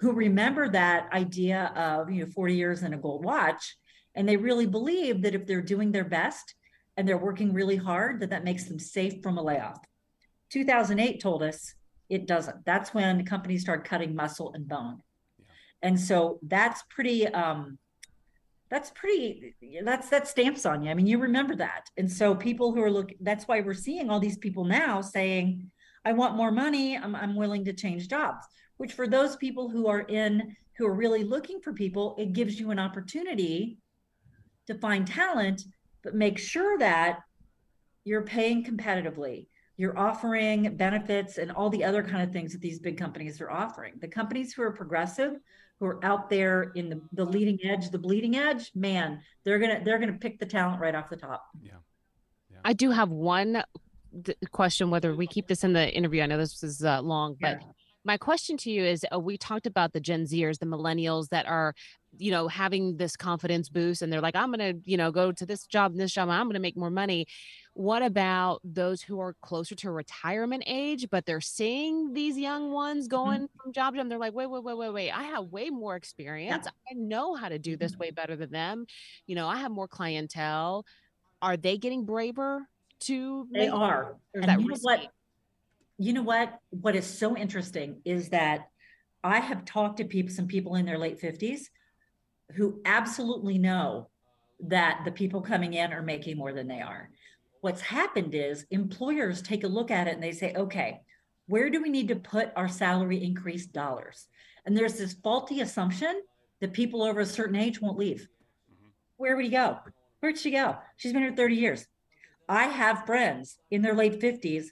who 0.00 0.12
remember 0.12 0.68
that 0.68 1.12
idea 1.12 1.72
of, 1.76 2.10
you 2.10 2.24
know, 2.24 2.30
40 2.30 2.54
years 2.56 2.82
and 2.82 2.94
a 2.94 2.98
gold 2.98 3.24
watch. 3.24 3.76
And 4.14 4.28
they 4.28 4.36
really 4.36 4.66
believe 4.66 5.22
that 5.22 5.34
if 5.34 5.46
they're 5.46 5.62
doing 5.62 5.92
their 5.92 6.04
best 6.04 6.54
and 6.96 7.08
they're 7.08 7.18
working 7.18 7.52
really 7.52 7.76
hard, 7.76 8.20
that 8.20 8.30
that 8.30 8.44
makes 8.44 8.64
them 8.64 8.78
safe 8.78 9.22
from 9.22 9.38
a 9.38 9.42
layoff. 9.42 9.80
2008 10.50 11.20
told 11.20 11.42
us 11.42 11.74
it 12.08 12.26
doesn't. 12.26 12.64
That's 12.66 12.92
when 12.92 13.24
companies 13.24 13.62
start 13.62 13.84
cutting 13.84 14.14
muscle 14.14 14.52
and 14.54 14.68
bone. 14.68 15.02
And 15.80 15.98
so 15.98 16.38
that's 16.42 16.82
pretty 16.90 17.26
um, 17.28 17.78
that's 18.72 18.90
pretty 18.94 19.54
that's 19.84 20.08
that 20.08 20.26
stamps 20.26 20.64
on 20.64 20.82
you 20.82 20.90
i 20.90 20.94
mean 20.94 21.06
you 21.06 21.18
remember 21.18 21.54
that 21.54 21.90
and 21.98 22.10
so 22.10 22.34
people 22.34 22.72
who 22.72 22.82
are 22.82 22.90
looking 22.90 23.18
that's 23.20 23.46
why 23.46 23.60
we're 23.60 23.74
seeing 23.74 24.08
all 24.08 24.18
these 24.18 24.38
people 24.38 24.64
now 24.64 25.02
saying 25.02 25.70
i 26.06 26.12
want 26.12 26.36
more 26.36 26.50
money 26.50 26.96
I'm, 26.96 27.14
I'm 27.14 27.36
willing 27.36 27.66
to 27.66 27.74
change 27.74 28.08
jobs 28.08 28.46
which 28.78 28.94
for 28.94 29.06
those 29.06 29.36
people 29.36 29.68
who 29.68 29.88
are 29.88 30.00
in 30.00 30.56
who 30.78 30.86
are 30.86 30.94
really 30.94 31.22
looking 31.22 31.60
for 31.60 31.74
people 31.74 32.16
it 32.18 32.32
gives 32.32 32.58
you 32.58 32.70
an 32.70 32.78
opportunity 32.78 33.76
to 34.68 34.74
find 34.78 35.06
talent 35.06 35.64
but 36.02 36.14
make 36.14 36.38
sure 36.38 36.78
that 36.78 37.20
you're 38.04 38.22
paying 38.22 38.64
competitively 38.64 39.46
you're 39.78 39.98
offering 39.98 40.76
benefits 40.76 41.38
and 41.38 41.50
all 41.50 41.70
the 41.70 41.82
other 41.82 42.02
kind 42.02 42.22
of 42.22 42.30
things 42.30 42.52
that 42.52 42.60
these 42.60 42.78
big 42.78 42.98
companies 42.98 43.40
are 43.40 43.50
offering 43.50 43.94
the 44.00 44.08
companies 44.08 44.52
who 44.52 44.62
are 44.62 44.72
progressive 44.72 45.38
who 45.82 45.88
are 45.88 46.04
out 46.04 46.30
there 46.30 46.70
in 46.76 46.88
the, 46.88 47.00
the 47.12 47.24
leading 47.24 47.58
edge, 47.64 47.90
the 47.90 47.98
bleeding 47.98 48.36
edge, 48.36 48.70
man, 48.72 49.20
they're 49.42 49.58
gonna 49.58 49.80
they're 49.84 49.98
gonna 49.98 50.12
pick 50.12 50.38
the 50.38 50.46
talent 50.46 50.80
right 50.80 50.94
off 50.94 51.10
the 51.10 51.16
top. 51.16 51.44
Yeah. 51.60 51.72
yeah. 52.52 52.58
I 52.64 52.72
do 52.72 52.92
have 52.92 53.10
one 53.10 53.64
question. 54.52 54.90
Whether 54.90 55.16
we 55.16 55.26
keep 55.26 55.48
this 55.48 55.64
in 55.64 55.72
the 55.72 55.92
interview, 55.92 56.22
I 56.22 56.26
know 56.26 56.38
this 56.38 56.62
is 56.62 56.84
uh, 56.84 57.02
long, 57.02 57.36
but. 57.40 57.60
Yeah. 57.60 57.66
My 58.04 58.16
question 58.16 58.56
to 58.56 58.70
you 58.70 58.84
is: 58.84 59.06
uh, 59.14 59.20
We 59.20 59.38
talked 59.38 59.64
about 59.64 59.92
the 59.92 60.00
Gen 60.00 60.24
Zers, 60.24 60.58
the 60.58 60.66
millennials 60.66 61.28
that 61.28 61.46
are 61.46 61.72
you 62.18 62.30
know 62.30 62.46
having 62.48 62.96
this 62.96 63.16
confidence 63.16 63.68
boost 63.68 64.02
and 64.02 64.12
they're 64.12 64.20
like 64.20 64.36
i'm 64.36 64.50
gonna 64.50 64.74
you 64.84 64.96
know 64.96 65.10
go 65.10 65.32
to 65.32 65.46
this 65.46 65.66
job 65.66 65.92
and 65.92 66.00
this 66.00 66.12
job 66.12 66.28
i'm 66.28 66.46
gonna 66.46 66.58
make 66.58 66.76
more 66.76 66.90
money 66.90 67.26
what 67.74 68.02
about 68.02 68.60
those 68.64 69.00
who 69.00 69.18
are 69.20 69.34
closer 69.40 69.74
to 69.76 69.90
retirement 69.90 70.62
age, 70.66 71.08
but 71.10 71.24
they're 71.24 71.40
seeing 71.40 72.12
these 72.12 72.36
young 72.36 72.70
ones 72.70 73.06
mm-hmm. 73.06 73.16
going 73.16 73.40
mm-hmm. 73.42 73.62
from 73.62 73.72
job 73.72 73.94
to 73.94 74.00
job? 74.00 74.08
They're 74.08 74.18
like, 74.18 74.34
wait, 74.34 74.46
wait, 74.46 74.62
wait, 74.62 74.76
wait, 74.76 74.92
wait. 74.92 75.10
I 75.10 75.22
have 75.24 75.46
way 75.46 75.70
more 75.70 75.96
experience. 75.96 76.66
Yeah. 76.66 76.70
I 76.90 76.94
know 76.94 77.34
how 77.34 77.48
to 77.48 77.58
do 77.58 77.76
this 77.76 77.92
mm-hmm. 77.92 78.00
way 78.00 78.10
better 78.10 78.36
than 78.36 78.50
them. 78.50 78.86
You 79.26 79.36
know, 79.36 79.48
I 79.48 79.56
have 79.56 79.70
more 79.70 79.88
clientele. 79.88 80.84
Are 81.40 81.56
they 81.56 81.78
getting 81.78 82.04
braver 82.04 82.68
to? 83.00 83.46
They 83.52 83.68
are. 83.68 84.16
And 84.34 84.62
you 84.62 84.68
know 84.68 84.76
what? 84.82 85.00
You 85.98 86.12
know 86.12 86.22
what? 86.22 86.58
What 86.70 86.94
is 86.94 87.06
so 87.06 87.36
interesting 87.36 88.02
is 88.04 88.30
that 88.30 88.68
I 89.24 89.40
have 89.40 89.64
talked 89.64 89.98
to 89.98 90.04
people, 90.04 90.34
some 90.34 90.46
people 90.46 90.74
in 90.74 90.84
their 90.84 90.98
late 90.98 91.20
fifties, 91.20 91.70
who 92.54 92.80
absolutely 92.84 93.58
know 93.58 94.08
that 94.60 95.02
the 95.04 95.12
people 95.12 95.40
coming 95.40 95.74
in 95.74 95.92
are 95.92 96.02
making 96.02 96.36
more 96.36 96.52
than 96.52 96.68
they 96.68 96.80
are 96.80 97.10
what's 97.62 97.80
happened 97.80 98.34
is 98.34 98.66
employers 98.70 99.40
take 99.40 99.64
a 99.64 99.68
look 99.68 99.90
at 99.90 100.08
it 100.08 100.14
and 100.14 100.22
they 100.22 100.32
say, 100.32 100.52
okay, 100.54 101.00
where 101.46 101.70
do 101.70 101.80
we 101.80 101.88
need 101.88 102.08
to 102.08 102.16
put 102.16 102.52
our 102.56 102.68
salary 102.68 103.22
increase 103.22 103.66
dollars? 103.66 104.26
And 104.66 104.76
there's 104.76 104.98
this 104.98 105.14
faulty 105.14 105.60
assumption 105.60 106.22
that 106.60 106.72
people 106.72 107.02
over 107.02 107.20
a 107.20 107.26
certain 107.26 107.56
age 107.56 107.80
won't 107.80 107.98
leave. 107.98 108.28
Mm-hmm. 108.70 108.88
Where 109.16 109.36
would 109.36 109.44
he 109.44 109.50
go? 109.50 109.78
Where'd 110.20 110.38
she 110.38 110.50
go? 110.50 110.76
She's 110.96 111.12
been 111.12 111.22
here 111.22 111.34
30 111.34 111.54
years. 111.54 111.86
I 112.48 112.64
have 112.64 113.06
friends 113.06 113.58
in 113.70 113.80
their 113.80 113.94
late 113.94 114.20
50s 114.20 114.66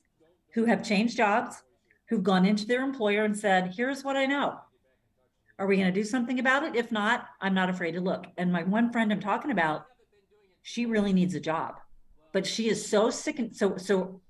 who 0.55 0.65
have 0.65 0.85
changed 0.85 1.17
jobs, 1.17 1.63
who've 2.09 2.23
gone 2.25 2.45
into 2.45 2.67
their 2.67 2.83
employer 2.83 3.25
and 3.25 3.39
said, 3.39 3.73
here's 3.77 4.03
what 4.03 4.17
I 4.17 4.27
know. 4.27 4.59
Are 5.61 5.67
we 5.69 5.77
going 5.77 5.87
to 5.87 5.93
do 5.93 6.05
something 6.05 6.41
about 6.41 6.65
it? 6.65 6.75
If 6.75 6.91
not, 6.91 7.27
I'm 7.41 7.55
not 7.55 7.71
afraid 7.71 7.93
to 7.93 8.01
look. 8.01 8.27
And 8.37 8.51
my 8.51 8.65
one 8.65 8.91
friend 8.91 9.13
I'm 9.13 9.21
talking 9.21 9.53
about, 9.53 9.85
she 10.63 10.87
really 10.87 11.13
needs 11.13 11.37
a 11.37 11.41
job 11.41 11.77
but 12.33 12.47
she 12.47 12.69
is 12.69 12.87
so 12.87 13.11
sick 13.11 13.39
and 13.39 13.55
so 13.55 13.77
so 13.77 14.21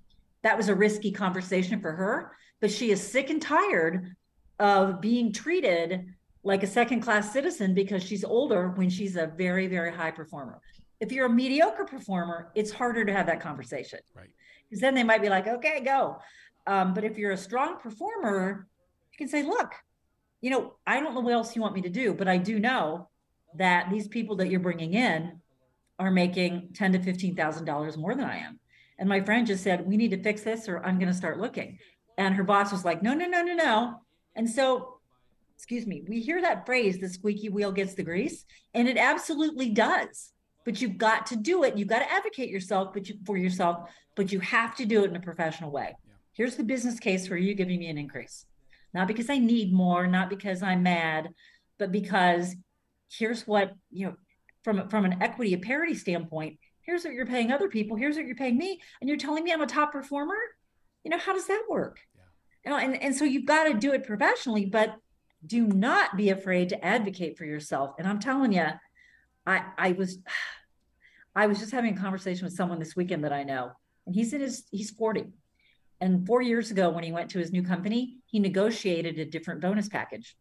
that 0.42 0.56
was 0.56 0.68
a 0.68 0.74
risky 0.74 1.10
conversation 1.10 1.80
for 1.80 1.92
her 1.92 2.32
but 2.60 2.70
she 2.70 2.90
is 2.90 3.02
sick 3.02 3.30
and 3.30 3.42
tired 3.42 4.14
of 4.58 5.00
being 5.00 5.32
treated 5.32 6.06
like 6.42 6.62
a 6.62 6.66
second 6.66 7.00
class 7.00 7.32
citizen 7.32 7.74
because 7.74 8.02
she's 8.02 8.24
older 8.24 8.70
when 8.70 8.88
she's 8.88 9.16
a 9.16 9.26
very 9.26 9.66
very 9.66 9.92
high 9.92 10.10
performer 10.10 10.60
if 11.00 11.12
you're 11.12 11.26
a 11.26 11.30
mediocre 11.30 11.84
performer 11.84 12.50
it's 12.54 12.70
harder 12.70 13.04
to 13.04 13.12
have 13.12 13.26
that 13.26 13.40
conversation 13.40 13.98
right 14.14 14.30
because 14.68 14.80
then 14.80 14.94
they 14.94 15.04
might 15.04 15.22
be 15.22 15.28
like 15.28 15.46
okay 15.46 15.80
go 15.80 16.18
um, 16.66 16.94
but 16.94 17.04
if 17.04 17.16
you're 17.16 17.32
a 17.32 17.36
strong 17.36 17.78
performer 17.78 18.66
you 19.12 19.18
can 19.18 19.28
say 19.28 19.42
look 19.42 19.72
you 20.40 20.50
know 20.50 20.74
i 20.86 21.00
don't 21.00 21.14
know 21.14 21.20
what 21.20 21.32
else 21.32 21.54
you 21.54 21.62
want 21.62 21.74
me 21.74 21.82
to 21.82 21.88
do 21.88 22.14
but 22.14 22.28
i 22.28 22.36
do 22.36 22.58
know 22.58 23.08
that 23.54 23.90
these 23.90 24.08
people 24.08 24.36
that 24.36 24.48
you're 24.48 24.60
bringing 24.60 24.94
in 24.94 25.40
are 25.98 26.10
making 26.10 26.70
ten 26.74 26.92
to 26.92 26.98
fifteen 26.98 27.36
thousand 27.36 27.66
dollars 27.66 27.96
more 27.96 28.14
than 28.14 28.24
I 28.24 28.38
am. 28.38 28.58
And 28.98 29.08
my 29.08 29.20
friend 29.20 29.46
just 29.46 29.62
said, 29.62 29.86
"We 29.86 29.96
need 29.96 30.10
to 30.10 30.22
fix 30.22 30.42
this, 30.42 30.68
or 30.68 30.84
I'm 30.84 30.98
going 30.98 31.10
to 31.10 31.16
start 31.16 31.38
looking." 31.38 31.78
And 32.18 32.34
her 32.34 32.44
boss 32.44 32.72
was 32.72 32.84
like, 32.84 33.02
"No, 33.02 33.14
no, 33.14 33.26
no, 33.26 33.42
no, 33.42 33.54
no." 33.54 34.02
And 34.34 34.48
so, 34.48 35.00
excuse 35.56 35.86
me, 35.86 36.02
we 36.08 36.20
hear 36.20 36.40
that 36.40 36.66
phrase, 36.66 36.98
"The 36.98 37.08
squeaky 37.08 37.48
wheel 37.48 37.72
gets 37.72 37.94
the 37.94 38.02
grease," 38.02 38.44
and 38.74 38.88
it 38.88 38.96
absolutely 38.96 39.70
does. 39.70 40.32
But 40.64 40.80
you've 40.80 40.98
got 40.98 41.26
to 41.26 41.36
do 41.36 41.64
it. 41.64 41.76
You've 41.76 41.88
got 41.88 42.00
to 42.00 42.12
advocate 42.12 42.50
yourself, 42.50 42.92
but 42.92 43.08
you, 43.08 43.16
for 43.24 43.36
yourself, 43.36 43.90
but 44.14 44.30
you 44.32 44.40
have 44.40 44.74
to 44.76 44.84
do 44.84 45.04
it 45.04 45.10
in 45.10 45.16
a 45.16 45.20
professional 45.20 45.70
way. 45.70 45.96
Yeah. 46.06 46.14
Here's 46.32 46.56
the 46.56 46.64
business 46.64 46.98
case 46.98 47.26
for 47.26 47.36
you 47.36 47.54
giving 47.54 47.78
me 47.78 47.88
an 47.88 47.98
increase, 47.98 48.46
not 48.92 49.08
because 49.08 49.30
I 49.30 49.38
need 49.38 49.72
more, 49.72 50.06
not 50.06 50.30
because 50.30 50.62
I'm 50.62 50.82
mad, 50.82 51.30
but 51.78 51.92
because 51.92 52.54
here's 53.10 53.46
what 53.46 53.72
you 53.90 54.06
know 54.06 54.16
from 54.62 54.88
from 54.88 55.04
an 55.04 55.22
equity, 55.22 55.54
a 55.54 55.58
parity 55.58 55.94
standpoint, 55.94 56.58
here's 56.82 57.04
what 57.04 57.14
you're 57.14 57.26
paying 57.26 57.50
other 57.50 57.68
people, 57.68 57.96
here's 57.96 58.16
what 58.16 58.26
you're 58.26 58.36
paying 58.36 58.58
me, 58.58 58.80
and 59.00 59.08
you're 59.08 59.18
telling 59.18 59.44
me 59.44 59.52
I'm 59.52 59.62
a 59.62 59.66
top 59.66 59.92
performer. 59.92 60.36
You 61.04 61.10
know, 61.10 61.18
how 61.18 61.32
does 61.32 61.46
that 61.46 61.64
work? 61.68 61.98
Yeah. 62.14 62.22
You 62.64 62.70
know, 62.70 62.84
and, 62.84 63.02
and 63.02 63.16
so 63.16 63.24
you've 63.24 63.46
got 63.46 63.64
to 63.64 63.74
do 63.74 63.92
it 63.92 64.04
professionally, 64.04 64.66
but 64.66 64.96
do 65.46 65.66
not 65.66 66.16
be 66.16 66.28
afraid 66.28 66.68
to 66.68 66.84
advocate 66.84 67.38
for 67.38 67.46
yourself. 67.46 67.94
And 67.98 68.06
I'm 68.06 68.20
telling 68.20 68.52
you, 68.52 68.66
I 69.46 69.64
I 69.78 69.92
was 69.92 70.18
I 71.34 71.46
was 71.46 71.58
just 71.58 71.72
having 71.72 71.96
a 71.96 72.00
conversation 72.00 72.44
with 72.44 72.54
someone 72.54 72.80
this 72.80 72.96
weekend 72.96 73.24
that 73.24 73.32
I 73.32 73.44
know, 73.44 73.70
and 74.06 74.14
he's 74.14 74.32
in 74.32 74.40
his 74.40 74.64
he's 74.70 74.90
40. 74.90 75.26
And 76.00 76.26
four 76.26 76.40
years 76.40 76.70
ago, 76.70 76.90
when 76.90 77.04
he 77.04 77.12
went 77.12 77.30
to 77.30 77.38
his 77.38 77.52
new 77.52 77.62
company, 77.62 78.18
he 78.26 78.38
negotiated 78.38 79.18
a 79.18 79.24
different 79.24 79.60
bonus 79.60 79.88
package 79.88 80.36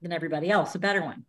than 0.00 0.12
everybody 0.12 0.50
else, 0.50 0.74
a 0.74 0.78
better 0.78 1.02
one. 1.02 1.24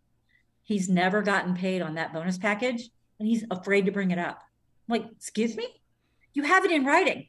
He's 0.64 0.90
never 0.90 1.22
gotten 1.22 1.56
paid 1.56 1.82
on 1.82 1.96
that 1.96 2.14
bonus 2.14 2.38
package 2.38 2.90
and 3.20 3.28
he's 3.28 3.44
afraid 3.52 3.86
to 3.86 3.92
bring 3.92 4.12
it 4.12 4.18
up. 4.18 4.42
I'm 4.88 5.00
like, 5.00 5.12
excuse 5.12 5.56
me? 5.56 5.68
You 6.34 6.44
have 6.44 6.66
it 6.66 6.72
in 6.72 6.86
writing. 6.86 7.28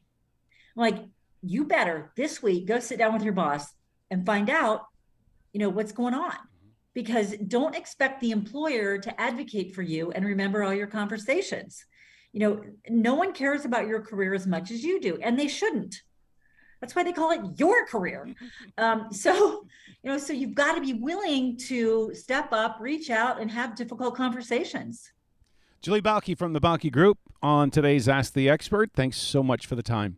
I'm 0.75 0.81
like, 0.81 1.03
you 1.41 1.65
better 1.65 2.11
this 2.15 2.41
week 2.41 2.65
go 2.65 2.79
sit 2.79 2.97
down 2.97 3.13
with 3.13 3.23
your 3.23 3.33
boss 3.33 3.67
and 4.09 4.25
find 4.25 4.49
out, 4.49 4.85
you 5.53 5.59
know, 5.59 5.69
what's 5.69 5.91
going 5.91 6.13
on. 6.13 6.33
Because 6.93 7.35
don't 7.47 7.75
expect 7.75 8.21
the 8.21 8.31
employer 8.31 8.97
to 8.97 9.21
advocate 9.21 9.75
for 9.75 9.81
you 9.81 10.11
and 10.11 10.25
remember 10.25 10.63
all 10.63 10.73
your 10.73 10.87
conversations. 10.87 11.85
You 12.35 12.41
know, 12.41 12.61
no 12.89 13.15
one 13.15 13.31
cares 13.31 13.63
about 13.63 13.87
your 13.87 14.01
career 14.01 14.33
as 14.33 14.45
much 14.45 14.69
as 14.69 14.83
you 14.83 14.99
do, 14.99 15.17
and 15.21 15.39
they 15.39 15.47
shouldn't. 15.47 15.95
That's 16.81 16.93
why 16.93 17.01
they 17.01 17.13
call 17.13 17.31
it 17.31 17.57
your 17.57 17.87
career. 17.87 18.27
Um, 18.77 19.07
so, 19.09 19.65
you 20.03 20.11
know, 20.11 20.17
so 20.17 20.33
you've 20.33 20.53
got 20.53 20.75
to 20.75 20.81
be 20.81 20.91
willing 20.91 21.55
to 21.69 22.13
step 22.13 22.51
up, 22.51 22.77
reach 22.81 23.09
out, 23.09 23.39
and 23.39 23.49
have 23.49 23.73
difficult 23.73 24.17
conversations. 24.17 25.13
Julie 25.81 26.01
Bauke 26.01 26.37
from 26.37 26.51
the 26.51 26.59
Bauke 26.59 26.91
Group 26.91 27.17
on 27.41 27.71
today's 27.71 28.09
Ask 28.09 28.33
the 28.33 28.49
Expert. 28.49 28.91
Thanks 28.93 29.15
so 29.15 29.41
much 29.41 29.65
for 29.65 29.75
the 29.75 29.83
time. 29.83 30.17